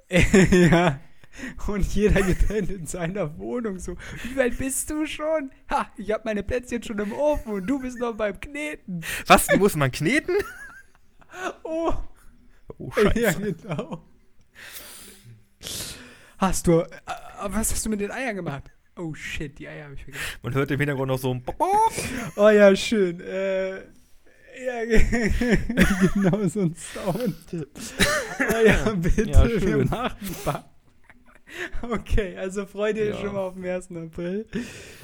[0.09, 0.99] ja.
[1.67, 3.95] Und jeder getrennt in seiner Wohnung so.
[4.23, 5.51] Wie weit bist du schon?
[5.69, 9.03] Ha, ich habe meine Plätzchen schon im Ofen und du bist noch beim Kneten.
[9.27, 10.35] Was, muss man kneten?
[11.63, 11.91] Oh.
[12.77, 13.19] Oh, Scheiße.
[13.19, 14.05] Ja, genau.
[16.37, 16.87] Hast du, äh,
[17.47, 18.71] was hast du mit den Eiern gemacht?
[18.95, 20.23] Oh shit, die Eier habe ich vergessen.
[20.43, 21.43] Man hört im Hintergrund noch so ein
[22.35, 23.19] Oh ja, schön.
[23.21, 24.85] Äh, ja,
[26.13, 27.35] genau so ein Sound.
[27.51, 30.72] Oh ja, bitte, ja, wir machen was.
[31.81, 33.17] Okay, also freut ihr ja.
[33.17, 33.91] schon mal auf den 1.
[33.91, 34.45] April.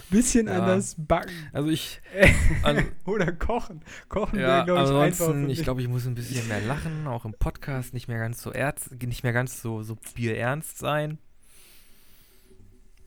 [0.09, 0.59] Bisschen ja.
[0.59, 1.33] anders backen.
[1.53, 2.01] Also ich.
[2.63, 3.81] Also, Oder kochen.
[4.09, 5.35] Kochen ja, wäre, glaube ich, einfach.
[5.47, 8.51] Ich glaube, ich muss ein bisschen mehr lachen, auch im Podcast nicht mehr ganz so
[8.51, 11.19] ernst, nicht mehr ganz so, so bierernst sein.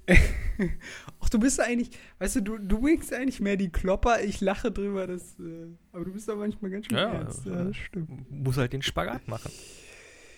[1.20, 4.72] Ach, du bist eigentlich, weißt du, du, du bringst eigentlich mehr die Klopper, ich lache
[4.72, 7.46] drüber, das, äh, aber du bist doch manchmal ganz schön ja, ernst.
[7.46, 8.30] Ja, das stimmt.
[8.30, 9.52] Muss halt den Spagat machen.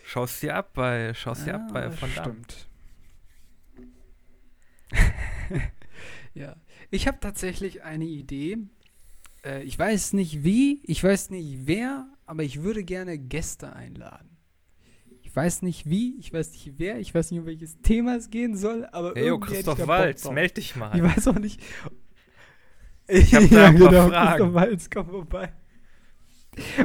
[0.05, 2.25] Schaust dir ab bei, schaust dir ab bei von da.
[2.25, 2.69] Stimmt.
[6.35, 6.57] ja.
[6.91, 8.59] Ich habe tatsächlich eine Idee.
[9.45, 14.37] Äh, ich weiß nicht wie, ich weiß nicht wer, aber ich würde gerne Gäste einladen.
[15.23, 18.31] Ich weiß nicht wie, ich weiß nicht wer, ich weiß nicht, um welches Thema es
[18.31, 20.97] gehen soll, aber hey, irgendwie Christoph Walz, meld dich mal.
[20.97, 21.61] Ich weiß auch nicht.
[23.09, 24.29] Ich habe da ja, ein paar genau, Fragen.
[24.31, 25.53] Christoph Walz, komm vorbei.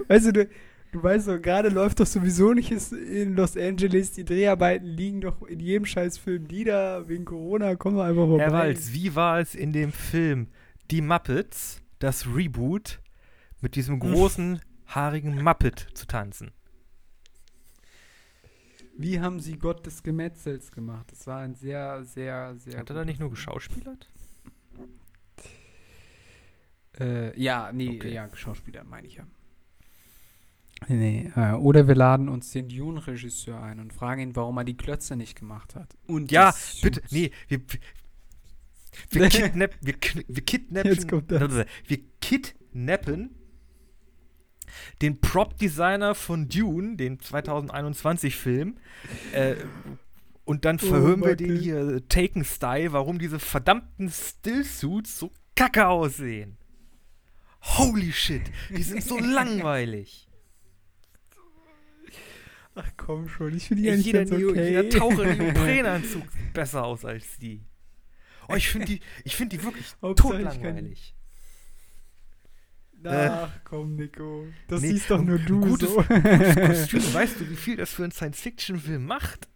[0.07, 0.49] Weißt du, du,
[0.91, 4.13] Du weißt doch, gerade läuft doch sowieso nicht in Los Angeles.
[4.13, 7.07] Die Dreharbeiten liegen doch in jedem Scheißfilm nieder.
[7.07, 8.43] Wegen Corona kommen wir einfach vorbei.
[8.43, 10.47] Herr Walz, wie war es in dem Film
[10.89, 12.99] Die Muppets, das Reboot,
[13.61, 16.51] mit diesem großen, haarigen Muppet zu tanzen?
[18.97, 21.11] Wie haben sie Gott des Gemetzels gemacht?
[21.11, 22.79] Das war ein sehr, sehr, sehr.
[22.79, 24.09] Hat er da nicht nur geschauspielert?
[26.99, 28.11] Äh, ja, nee, okay.
[28.11, 29.27] ja, Schauspieler meine ich ja.
[30.87, 34.77] Nee, äh, oder wir laden uns den Dune-Regisseur ein und fragen ihn, warum er die
[34.77, 35.95] Klötze nicht gemacht hat.
[36.07, 37.59] Und ja, bitte, nee, wir,
[39.09, 39.95] wir, kidnap, wir,
[40.27, 43.35] wir kidnappen, wir kidnappen
[45.01, 48.77] den Prop-Designer von Dune, den 2021-Film,
[49.33, 49.55] äh,
[50.45, 55.87] und dann oh, verhören oh, wir den hier Taken-Style, warum diese verdammten Stillsuits so kacke
[55.87, 56.57] aussehen.
[57.61, 60.28] Holy shit, die sind so langweilig.
[62.81, 64.67] Ach komm schon, ich finde die eigentlich jeder, ganz okay.
[64.69, 66.23] Jeder Taucher in Neoprenanzug
[66.53, 67.61] besser aus als die.
[68.47, 71.13] Oh, ich finde die, find die wirklich totlangweilig.
[73.05, 74.45] Ach komm, Nico.
[74.67, 76.01] Das Nee, siehst doch nur du gutes- so.
[76.03, 76.55] Das
[76.89, 79.47] Kostüm, weißt du, wie viel das für einen Science-Fiction-Film macht?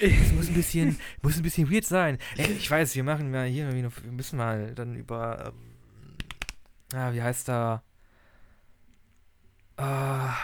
[0.00, 2.18] Es muss ein bisschen, muss ein bisschen weird sein.
[2.36, 5.52] Ey, ich weiß, wir machen mal hier, wir müssen mal dann über,
[6.92, 7.82] ähm, ah, wie heißt da,
[9.76, 10.34] ah,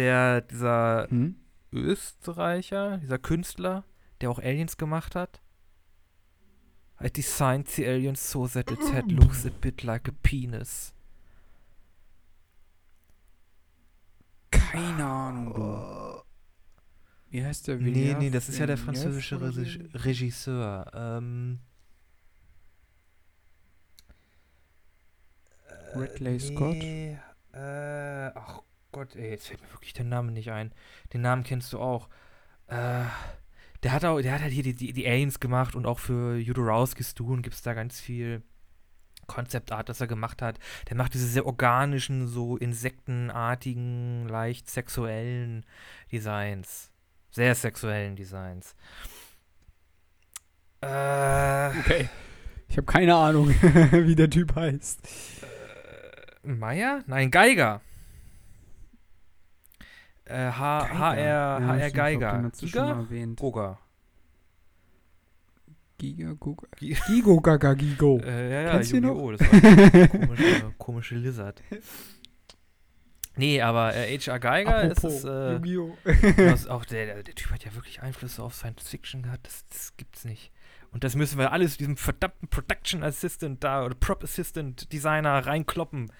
[0.00, 1.36] der, dieser Hm?
[1.72, 3.84] Österreicher, dieser Künstler,
[4.20, 5.40] der auch Aliens gemacht hat.
[7.02, 10.92] I designed the aliens so that its head looks a bit like a penis.
[14.50, 16.22] Keine Ahnung, du.
[17.30, 18.18] Wie heißt der Nee, Villeneuve?
[18.18, 19.40] nee, das ist ja der französische
[20.04, 20.90] Regisseur.
[20.92, 21.60] Ähm,
[25.94, 26.76] Ridley äh, Scott?
[26.76, 27.18] Nee,
[27.52, 28.60] äh, ach
[28.92, 30.72] Gott, ey, jetzt fällt mir wirklich der Name nicht ein.
[31.12, 32.08] Den Namen kennst du auch.
[32.66, 33.04] Äh,
[33.82, 36.36] der hat auch, der hat halt hier die, die, die Aliens gemacht und auch für
[36.36, 38.42] Jodorowsky's Dune gibt es da ganz viel
[39.26, 40.58] Konzeptart, das er gemacht hat.
[40.88, 45.64] Der macht diese sehr organischen, so insektenartigen, leicht sexuellen
[46.10, 46.90] Designs.
[47.30, 48.74] Sehr sexuellen Designs.
[50.80, 52.08] Äh, Okay.
[52.68, 53.48] Ich habe keine Ahnung,
[53.92, 55.00] wie der Typ heißt.
[56.44, 57.02] Meier?
[57.06, 57.80] Nein, Geiger.
[60.30, 62.50] Äh, H, HR, Ja, HR Geiger.
[62.58, 63.06] Giga?
[63.36, 63.78] Goga.
[65.98, 66.66] Giga, Guga.
[66.78, 68.18] Gi- Gigo, Gaga, Gigo.
[68.24, 69.32] Äh, ja, ja, Kennst Yu-Gi-Oh!
[69.32, 71.62] Das war komische, komische Lizard.
[73.36, 76.70] Nee, aber äh, HR Geiger ist Apropos es, äh, Yu-Gi-Oh!
[76.70, 79.46] auch der, der, der Typ hat ja wirklich Einflüsse auf Science Fiction gehabt.
[79.46, 80.52] Das, das gibt's nicht.
[80.90, 86.10] Und das müssen wir alles diesem verdammten Production Assistant da oder Prop Assistant Designer reinkloppen.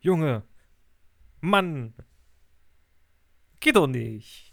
[0.00, 0.42] Junge,
[1.40, 1.94] Mann,
[3.60, 4.52] geht doch nicht.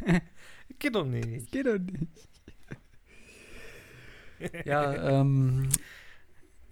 [0.78, 1.50] geht doch nicht.
[1.52, 2.28] Geht doch nicht.
[4.64, 5.68] ja, ähm.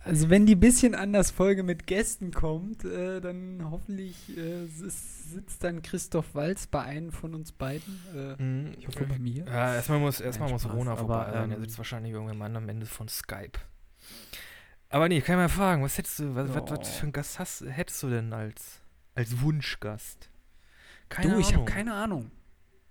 [0.07, 5.81] Also wenn die bisschen anders Folge mit Gästen kommt, äh, dann hoffentlich äh, sitzt dann
[5.81, 8.01] Christoph Walz bei einem von uns beiden.
[8.15, 8.75] Äh, Mhm.
[8.79, 9.47] ich hoffe bei mir.
[9.47, 11.51] Ja, erstmal muss, erstmal muss Spaß, Rona aber, vorbei sein.
[11.53, 13.59] Er ähm, sitzt wahrscheinlich irgendwann am Ende von Skype.
[14.91, 16.95] Aber nee, kann ich mal fragen, was hättest du, was, was, was Ja.
[16.97, 18.81] für einen Gast hast, hättest du denn als,
[19.15, 20.29] als Wunschgast?
[21.09, 22.31] Keine du, ich habe keine Ahnung.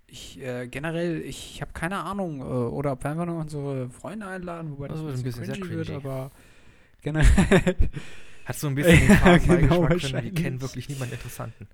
[0.08, 2.42] Ich äh, generell, ich habe keine Ahnung.
[2.42, 5.56] Äh, oder ob wir einfach noch unsere Freunde einladen, wobei das Also ein bisschen, sehr
[5.56, 6.32] cringy wird, aber
[7.02, 7.76] generell.
[8.46, 11.68] Hat so ein bisschen den Ja, genau, Beigeschmack wir kennen wirklich niemanden Interessanten.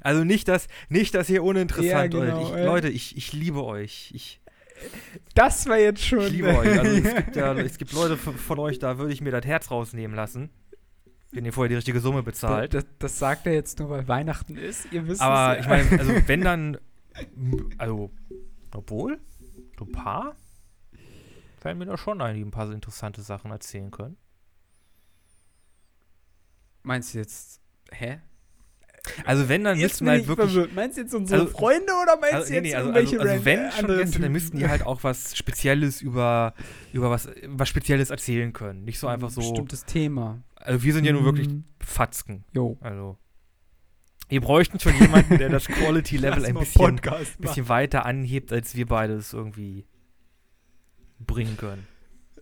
[0.00, 2.42] Also nicht, dass, nicht, dass ihr uninteressant Ja, genau.
[2.42, 2.64] Ich, äh.
[2.64, 4.10] Leute, ich, ich liebe euch.
[4.12, 4.40] Ich,
[5.34, 6.20] das war jetzt schon.
[6.20, 6.78] ich liebe euch.
[6.78, 9.46] Also es gibt ja, es gibt Leute von, von euch, da würde ich mir das
[9.46, 10.50] Herz rausnehmen lassen.
[11.34, 12.74] Wenn ihr vorher die richtige Summe bezahlt.
[12.74, 14.92] das, das sagt er jetzt nur, weil Weihnachten ist.
[14.92, 15.76] Ihr wisst Aber es ich ja.
[15.84, 16.78] meine, also wenn dann,
[17.78, 18.10] also,
[18.72, 19.20] obwohl,
[19.78, 20.36] so ein paar,
[21.62, 24.16] werden mir da schon ein paar so interessante Sachen erzählen können.
[26.82, 27.60] Meinst du jetzt,
[27.90, 28.20] hä?
[29.26, 30.74] Also wenn, dann Jetzt müssten bin halt ich wirklich, verwirrt.
[30.74, 33.20] Meinst du jetzt unsere Also- Freunde oder meinst also, du nee, jetzt nee, also, irgendwelche
[33.20, 36.54] also, also wenn schon Gäste, dann müssten die halt auch was Spezielles über,
[36.92, 38.84] über was, was Spezielles erzählen können.
[38.84, 40.42] Nicht so einfach so, Bestimmtes Thema.
[40.64, 41.64] Also wir sind ja nur wirklich Mhm.
[41.80, 42.44] Fatzken.
[42.52, 42.76] Jo.
[42.80, 43.16] Also,
[44.28, 47.00] wir bräuchten schon jemanden, der das Quality-Level Lass ein bisschen,
[47.38, 49.86] bisschen weiter anhebt, als wir beide es irgendwie
[51.20, 51.86] bringen können.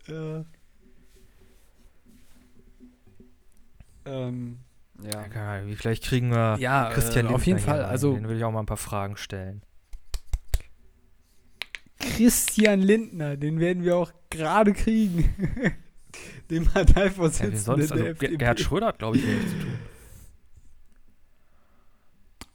[0.08, 0.46] machen.
[4.04, 4.58] Ähm,
[5.02, 5.66] ja.
[5.66, 7.82] Wie vielleicht kriegen wir Ja, Christian äh, auf jeden Lindner Fall.
[7.82, 7.90] rein.
[7.90, 9.62] Also Den will ich auch mal ein paar Fragen stellen.
[11.98, 15.32] Christian Lindner, den werden wir auch gerade kriegen.
[16.50, 17.92] Dem Ja, Parteivorsitzenden sonst?
[17.92, 18.36] Also, der Ger- FDP.
[18.36, 19.72] Gerhard Schröder hat, glaube ich, wenig zu tun.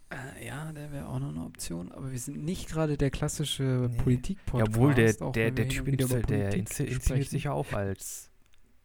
[0.10, 3.90] Äh, ja, der wäre auch noch eine Option, aber wir sind nicht gerade der klassische
[3.92, 4.02] Nee.
[4.04, 4.74] Politik-Podcast.
[4.76, 8.30] Jawohl, der, auch der, der Typ über inszeniert- der sich ja auch als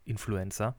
[0.04, 0.74] Influencer.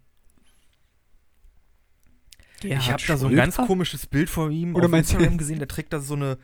[2.62, 5.16] ich Gerhard habe da so ein ganz komisches Bild von ihm Oder auf meinst du-
[5.16, 5.60] Instagram gesehen.
[5.60, 6.38] Der trägt da so eine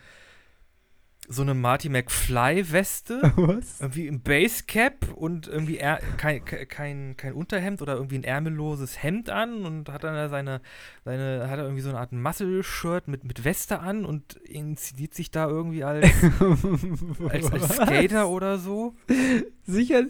[1.32, 3.22] so eine Marty McFly-Weste.
[3.36, 3.80] Was?
[3.80, 9.30] irgendwie im Basecap und irgendwie er, kein, kein, kein Unterhemd oder irgendwie ein ärmelloses Hemd
[9.30, 10.62] an und hat dann da seine,
[11.06, 15.30] seine hat er irgendwie so eine Art Muscle-Shirt mit, mit Weste an und inszeniert sich
[15.30, 16.10] da irgendwie als,
[17.30, 18.96] als, als Skater oder so.
[19.66, 20.06] Sicher,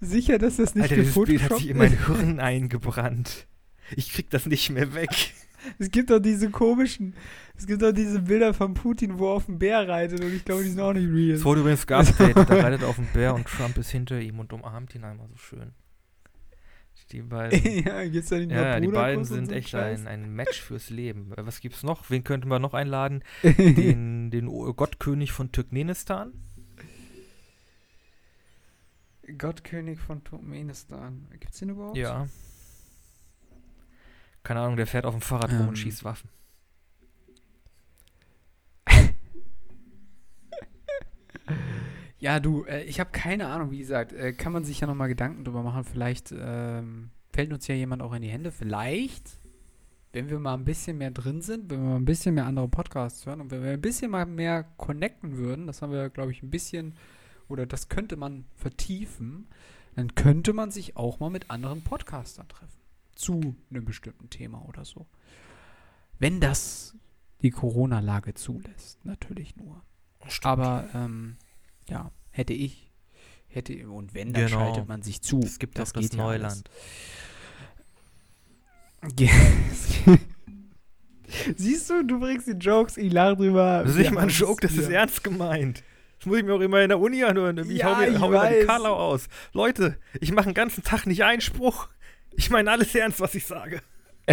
[0.00, 3.46] sicher, dass das nicht Alter, dieses Bild hat sich in mein Hirn eingebrannt.
[3.94, 5.10] Ich krieg das nicht mehr weg.
[5.78, 7.14] Es gibt doch diese komischen,
[7.56, 10.44] es gibt doch diese Bilder von Putin, wo er auf dem Bär reitet und ich
[10.44, 11.36] glaube, die sind auch nicht real.
[11.36, 12.36] Es wurde übrigens geupdatet.
[12.48, 15.28] Da reitet er auf dem Bär und Trump ist hinter ihm und umarmt ihn einmal
[15.28, 15.72] so schön.
[17.12, 17.84] Die beiden.
[17.84, 20.02] ja, geht's da nicht Ja, die beiden sind so echt Scheiß?
[20.02, 21.32] ein, ein Match fürs Leben.
[21.32, 22.08] Äh, Was gibt's noch?
[22.08, 23.24] Wen könnten wir noch einladen?
[23.42, 26.32] Den, den Gottkönig von Turkmenistan?
[29.38, 31.26] Gottkönig von Turkmenistan.
[31.38, 31.96] Gibt's den überhaupt?
[31.96, 32.26] Ja.
[34.42, 35.68] Keine Ahnung, der fährt auf dem Fahrrad rum Ähm.
[35.68, 36.28] und schießt Waffen.
[42.18, 45.08] Ja, du, äh, ich habe keine Ahnung, wie gesagt, äh, kann man sich ja nochmal
[45.08, 45.84] Gedanken drüber machen.
[45.84, 48.52] Vielleicht ähm, fällt uns ja jemand auch in die Hände.
[48.52, 49.38] Vielleicht,
[50.12, 52.68] wenn wir mal ein bisschen mehr drin sind, wenn wir mal ein bisschen mehr andere
[52.68, 56.32] Podcasts hören und wenn wir ein bisschen mal mehr connecten würden, das haben wir, glaube
[56.32, 56.94] ich, ein bisschen,
[57.48, 59.46] oder das könnte man vertiefen,
[59.96, 62.79] dann könnte man sich auch mal mit anderen Podcastern treffen.
[63.20, 65.06] Zu einem bestimmten Thema oder so.
[66.18, 66.94] Wenn das
[67.42, 69.82] die Corona-Lage zulässt, natürlich nur.
[70.42, 71.36] Aber ähm,
[71.88, 72.90] ja, hätte ich,
[73.48, 74.58] hätte und wenn, dann Genau.
[74.60, 75.40] schaltet man sich zu.
[75.40, 76.62] es gibt das, das ja alles.
[76.62, 76.70] Neuland.
[79.16, 79.28] Ge-
[81.56, 83.82] Siehst du, du bringst die Jokes, ich lache drüber.
[83.84, 85.84] Das ist nicht mal ein Joke, das ist ernst gemeint.
[86.18, 87.56] Das muss ich mir auch immer in der Uni anhören.
[87.58, 88.66] Ich Ja, hau mir, ich hau mir weiß.
[88.66, 89.28] Karlau aus.
[89.52, 91.88] Leute, ich mache den ganzen Tag nicht einen Spruch.
[92.32, 93.82] Ich meine alles ernst, was ich sage.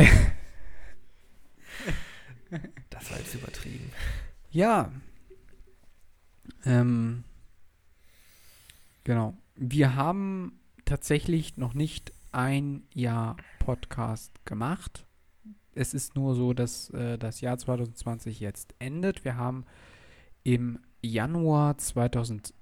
[2.90, 3.92] das war jetzt übertrieben.
[4.52, 4.92] Ja.
[6.66, 7.24] Ähm,
[9.04, 9.38] genau.
[9.56, 15.06] Wir haben tatsächlich noch nicht ein Jahr Podcast gemacht.
[15.74, 19.26] Es ist nur so, dass äh, das Jahr 2020 jetzt endet.
[19.26, 19.66] Wir haben
[20.44, 22.57] im Januar 2020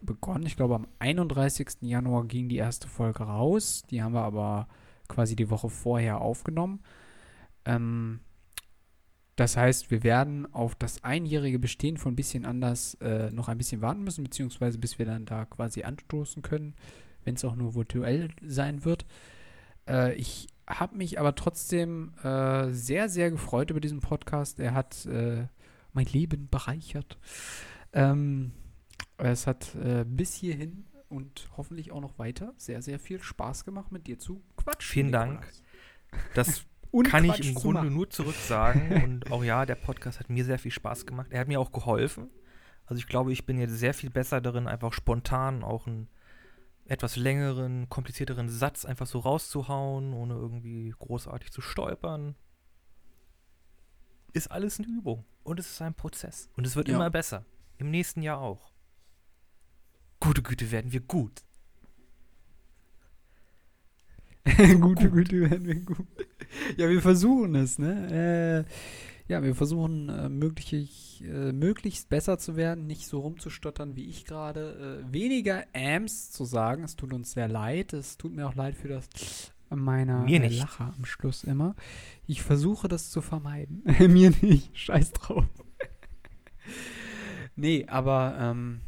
[0.00, 0.46] begonnen.
[0.46, 1.82] Ich glaube, am 31.
[1.82, 3.84] Januar ging die erste Folge raus.
[3.90, 4.68] Die haben wir aber
[5.08, 6.80] quasi die Woche vorher aufgenommen.
[7.64, 8.20] Ähm,
[9.36, 13.80] das heißt, wir werden auf das einjährige Bestehen von bisschen anders äh, noch ein bisschen
[13.80, 16.74] warten müssen, beziehungsweise bis wir dann da quasi anstoßen können,
[17.24, 19.06] wenn es auch nur virtuell sein wird.
[19.88, 24.60] Äh, ich habe mich aber trotzdem äh, sehr, sehr gefreut über diesen Podcast.
[24.60, 25.46] Er hat äh,
[25.92, 27.18] mein Leben bereichert.
[27.92, 28.52] Ähm,
[29.30, 33.92] es hat äh, bis hierhin und hoffentlich auch noch weiter sehr, sehr viel Spaß gemacht,
[33.92, 34.90] mit dir zu quatschen.
[34.92, 35.46] Vielen Dank.
[36.34, 36.64] Das
[37.10, 37.94] kann Quatsch ich im Grunde machen.
[37.94, 39.02] nur zurück sagen.
[39.04, 41.28] Und auch ja, der Podcast hat mir sehr viel Spaß gemacht.
[41.30, 42.28] Er hat mir auch geholfen.
[42.86, 46.08] Also ich glaube, ich bin jetzt sehr viel besser darin, einfach spontan auch einen
[46.86, 52.34] etwas längeren, komplizierteren Satz einfach so rauszuhauen, ohne irgendwie großartig zu stolpern.
[54.32, 55.24] Ist alles eine Übung.
[55.44, 56.50] Und es ist ein Prozess.
[56.56, 56.96] Und es wird Ja.
[56.96, 57.44] immer besser.
[57.78, 58.71] Im nächsten Jahr auch.
[60.22, 61.42] Gute Güte werden wir gut.
[64.80, 66.06] gute Güte werden wir gut.
[66.76, 68.64] Ja, wir versuchen es, ne?
[69.26, 74.04] Äh, ja, wir versuchen äh, möglich, äh, möglichst besser zu werden, nicht so rumzustottern wie
[74.04, 75.02] ich gerade.
[75.04, 76.84] Äh, weniger Ams zu sagen.
[76.84, 77.92] Es tut uns sehr leid.
[77.92, 79.08] Es tut mir auch leid für das
[79.70, 80.60] meiner Mir äh, nicht.
[80.60, 81.74] Lacher am Schluss immer.
[82.28, 83.82] Ich versuche das zu vermeiden.
[83.98, 84.70] mir nicht.
[84.78, 85.46] Scheiß drauf.
[87.56, 88.82] nee, aber ähm,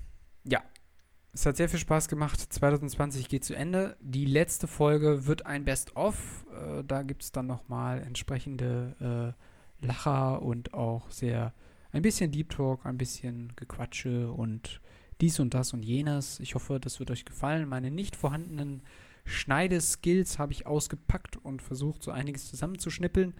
[1.34, 2.40] es hat sehr viel Spaß gemacht.
[2.40, 3.96] 2020 geht zu Ende.
[4.00, 6.46] Die letzte Folge wird ein Best-of.
[6.52, 9.34] Äh, da gibt es dann nochmal entsprechende
[9.82, 11.52] äh, Lacher und auch sehr
[11.90, 14.80] ein bisschen Deep Talk, ein bisschen Gequatsche und
[15.20, 16.38] dies und das und jenes.
[16.40, 17.68] Ich hoffe, das wird euch gefallen.
[17.68, 18.82] Meine nicht vorhandenen
[19.24, 23.34] Schneideskills habe ich ausgepackt und versucht, so einiges zusammenzuschnippeln.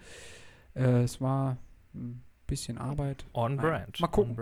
[0.73, 1.57] Äh, es war
[1.93, 3.25] ein bisschen Arbeit.
[3.33, 3.65] On Nein.
[3.65, 3.99] brand.
[4.01, 4.37] Mal gucken.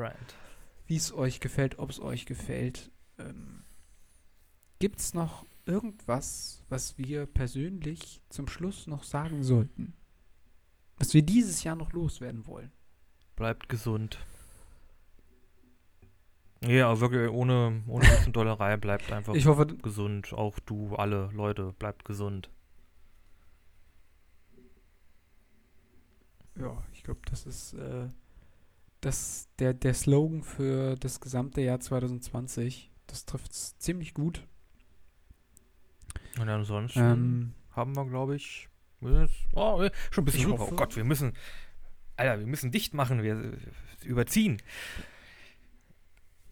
[0.87, 2.91] Wie es euch gefällt, ob es euch gefällt.
[3.17, 3.63] Ähm,
[4.79, 9.93] Gibt es noch irgendwas, was wir persönlich zum Schluss noch sagen sollten?
[10.97, 12.71] Was wir dieses Jahr noch loswerden wollen?
[13.35, 14.19] Bleibt gesund.
[16.61, 20.33] Ja, wirklich ohne, ohne ein bisschen Dollerei bleibt einfach Ich hoffe, gesund.
[20.33, 22.49] Auch du, alle Leute, bleibt gesund.
[26.55, 28.07] ja, ich glaube, das ist äh,
[29.01, 32.91] das, der, der Slogan für das gesamte Jahr 2020.
[33.13, 34.43] Das trifft es ziemlich gut.
[36.39, 38.69] Und ansonsten Ähm, haben wir, glaube ich,
[39.53, 40.67] oh, schon ein bisschen rüber.
[40.71, 41.33] Oh Gott, wir müssen,
[42.17, 43.21] Alter, wir müssen dicht machen.
[43.21, 43.57] Wir äh,
[44.03, 44.63] überziehen.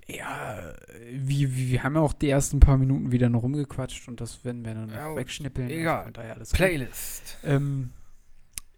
[0.05, 0.71] ja,
[1.11, 4.63] wie, wir haben ja auch die ersten paar Minuten wieder noch rumgequatscht und das werden
[4.63, 5.67] wir dann Ja, wegschnippeln.
[5.67, 6.11] egal.
[6.13, 6.51] Gut.
[6.51, 7.39] Playlist.
[7.43, 7.89] Ähm,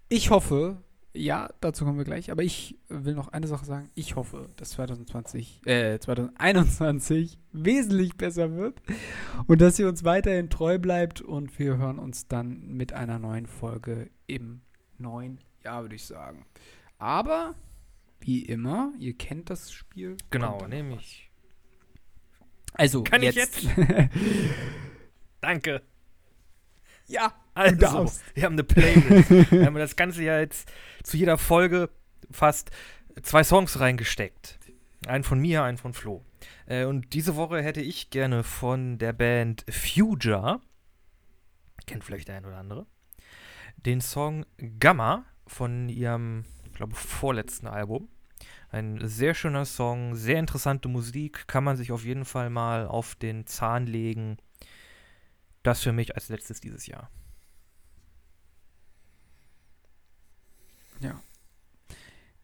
[0.07, 0.77] ich hoffe,
[1.15, 3.91] ja, dazu kommen wir gleich, aber ich will noch eine Sache sagen.
[3.93, 8.81] Ich hoffe, dass 2020, äh, 2021 wesentlich besser wird
[9.45, 13.45] und dass ihr uns weiterhin treu bleibt und wir hören uns dann mit einer neuen
[13.45, 14.61] Folge im
[14.97, 16.47] neuen Jahr, würde ich sagen.
[16.97, 17.53] Aber,
[18.19, 20.17] wie immer, ihr kennt das Spiel.
[20.31, 21.29] Genau, nämlich.
[22.73, 23.67] Also, Kann ich jetzt?
[25.41, 25.83] Danke.
[27.05, 29.29] ja, Also, wir haben eine Playlist.
[29.51, 30.71] wir haben das Ganze ja jetzt
[31.03, 31.89] zu jeder Folge
[32.31, 32.71] fast
[33.21, 34.59] zwei Songs reingesteckt.
[35.07, 36.23] Einen von mir, einen von Flo.
[36.65, 40.61] Äh, und diese Woche hätte ich gerne von der Band Future,
[41.85, 42.85] kennt vielleicht der ein oder andere,
[43.75, 44.45] den Song
[44.79, 48.07] Gamma von ihrem, ich glaube, vorletzten Album.
[48.69, 53.13] Ein sehr schöner Song, sehr interessante Musik, kann man sich auf jeden Fall mal auf
[53.15, 54.37] den Zahn legen.
[55.61, 57.09] Das für mich als letztes dieses Jahr.
[61.03, 61.21] Ja.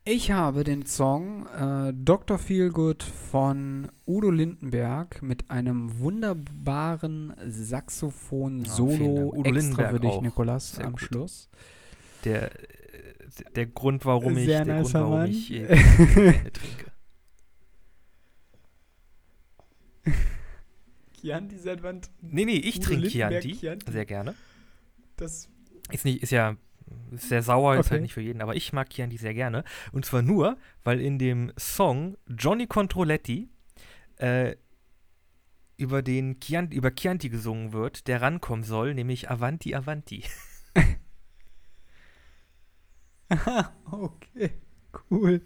[0.06, 2.38] Ich habe den Song äh, Dr.
[2.40, 9.34] Feelgood von Udo Lindenberg mit einem wunderbaren Ja, Saxophon-Solo.
[9.34, 10.22] Udo extra Lindenberg für dich, auch.
[10.22, 11.02] Nikolas, Sehr am gut.
[11.02, 11.50] Schluss.
[12.26, 12.52] Der,
[13.56, 15.30] der Grund, warum ich, Sehr der Grund, nicer warum Mann.
[15.30, 15.68] ich äh,
[16.52, 16.92] trinke.
[21.22, 22.02] Chianti seit wann?
[22.22, 23.56] Nee, nee, ich trinke Chianti.
[23.58, 23.92] Chianti?
[23.92, 24.34] Sehr gerne.
[25.18, 25.50] Das
[25.92, 26.56] Ist nicht, ist ja
[27.12, 27.90] ist sehr sauer, ist Okay.
[27.92, 29.64] halt nicht für jeden, aber ich mag Chianti sehr gerne.
[29.92, 33.50] Und zwar nur, weil in dem Song Johnny Controletti
[34.18, 34.56] äh,
[35.78, 40.24] über den Chianti, über Chianti gesungen wird, der rankommen soll, nämlich Avanti Avanti.
[43.30, 44.52] Aha, okay,
[45.10, 45.42] cool.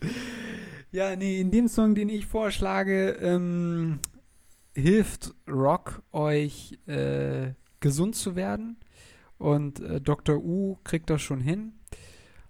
[0.92, 4.00] Ja, nee, in dem Song, den ich vorschlage, ähm,
[4.76, 8.78] hilft Rock euch äh, gesund zu werden.
[9.38, 10.38] Und äh, Dr.
[10.38, 11.74] U kriegt das schon hin.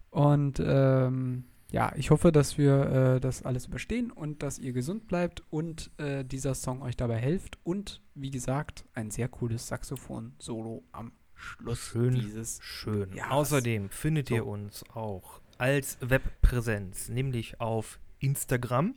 [0.10, 5.08] Und ähm, ja, ich hoffe, dass wir äh, das alles überstehen und dass ihr gesund
[5.08, 7.58] bleibt und äh, dieser Song euch dabei hilft.
[7.64, 12.14] Und wie gesagt, ein sehr cooles Saxophon-Solo am Schluss Schön.
[12.14, 13.12] dieses Schön.
[13.14, 14.52] Ja, Außerdem findet ihr so.
[14.52, 18.94] uns auch als Webpräsenz, nämlich auf Instagram.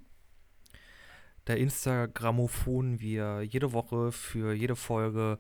[1.47, 5.39] Da Instagramophonen wir jede Woche für jede Folge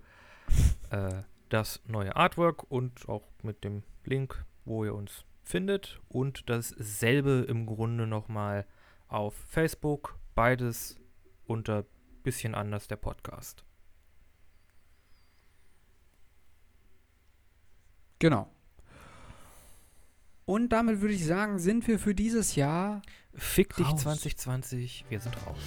[0.91, 6.01] äh, das neue Artwork und auch mit dem Link, wo ihr uns findet.
[6.09, 8.67] Und dasselbe im Grunde nochmal
[9.09, 10.19] auf Facebook.
[10.35, 11.01] Beides
[11.47, 11.85] unter
[12.23, 13.65] bisschen anders der Podcast.
[18.19, 18.51] Genau.
[20.45, 23.03] Und damit würde ich sagen, sind wir für dieses Jahr
[23.35, 24.03] Fick dich Raus.
[24.03, 25.59] 2020, wir sind raus.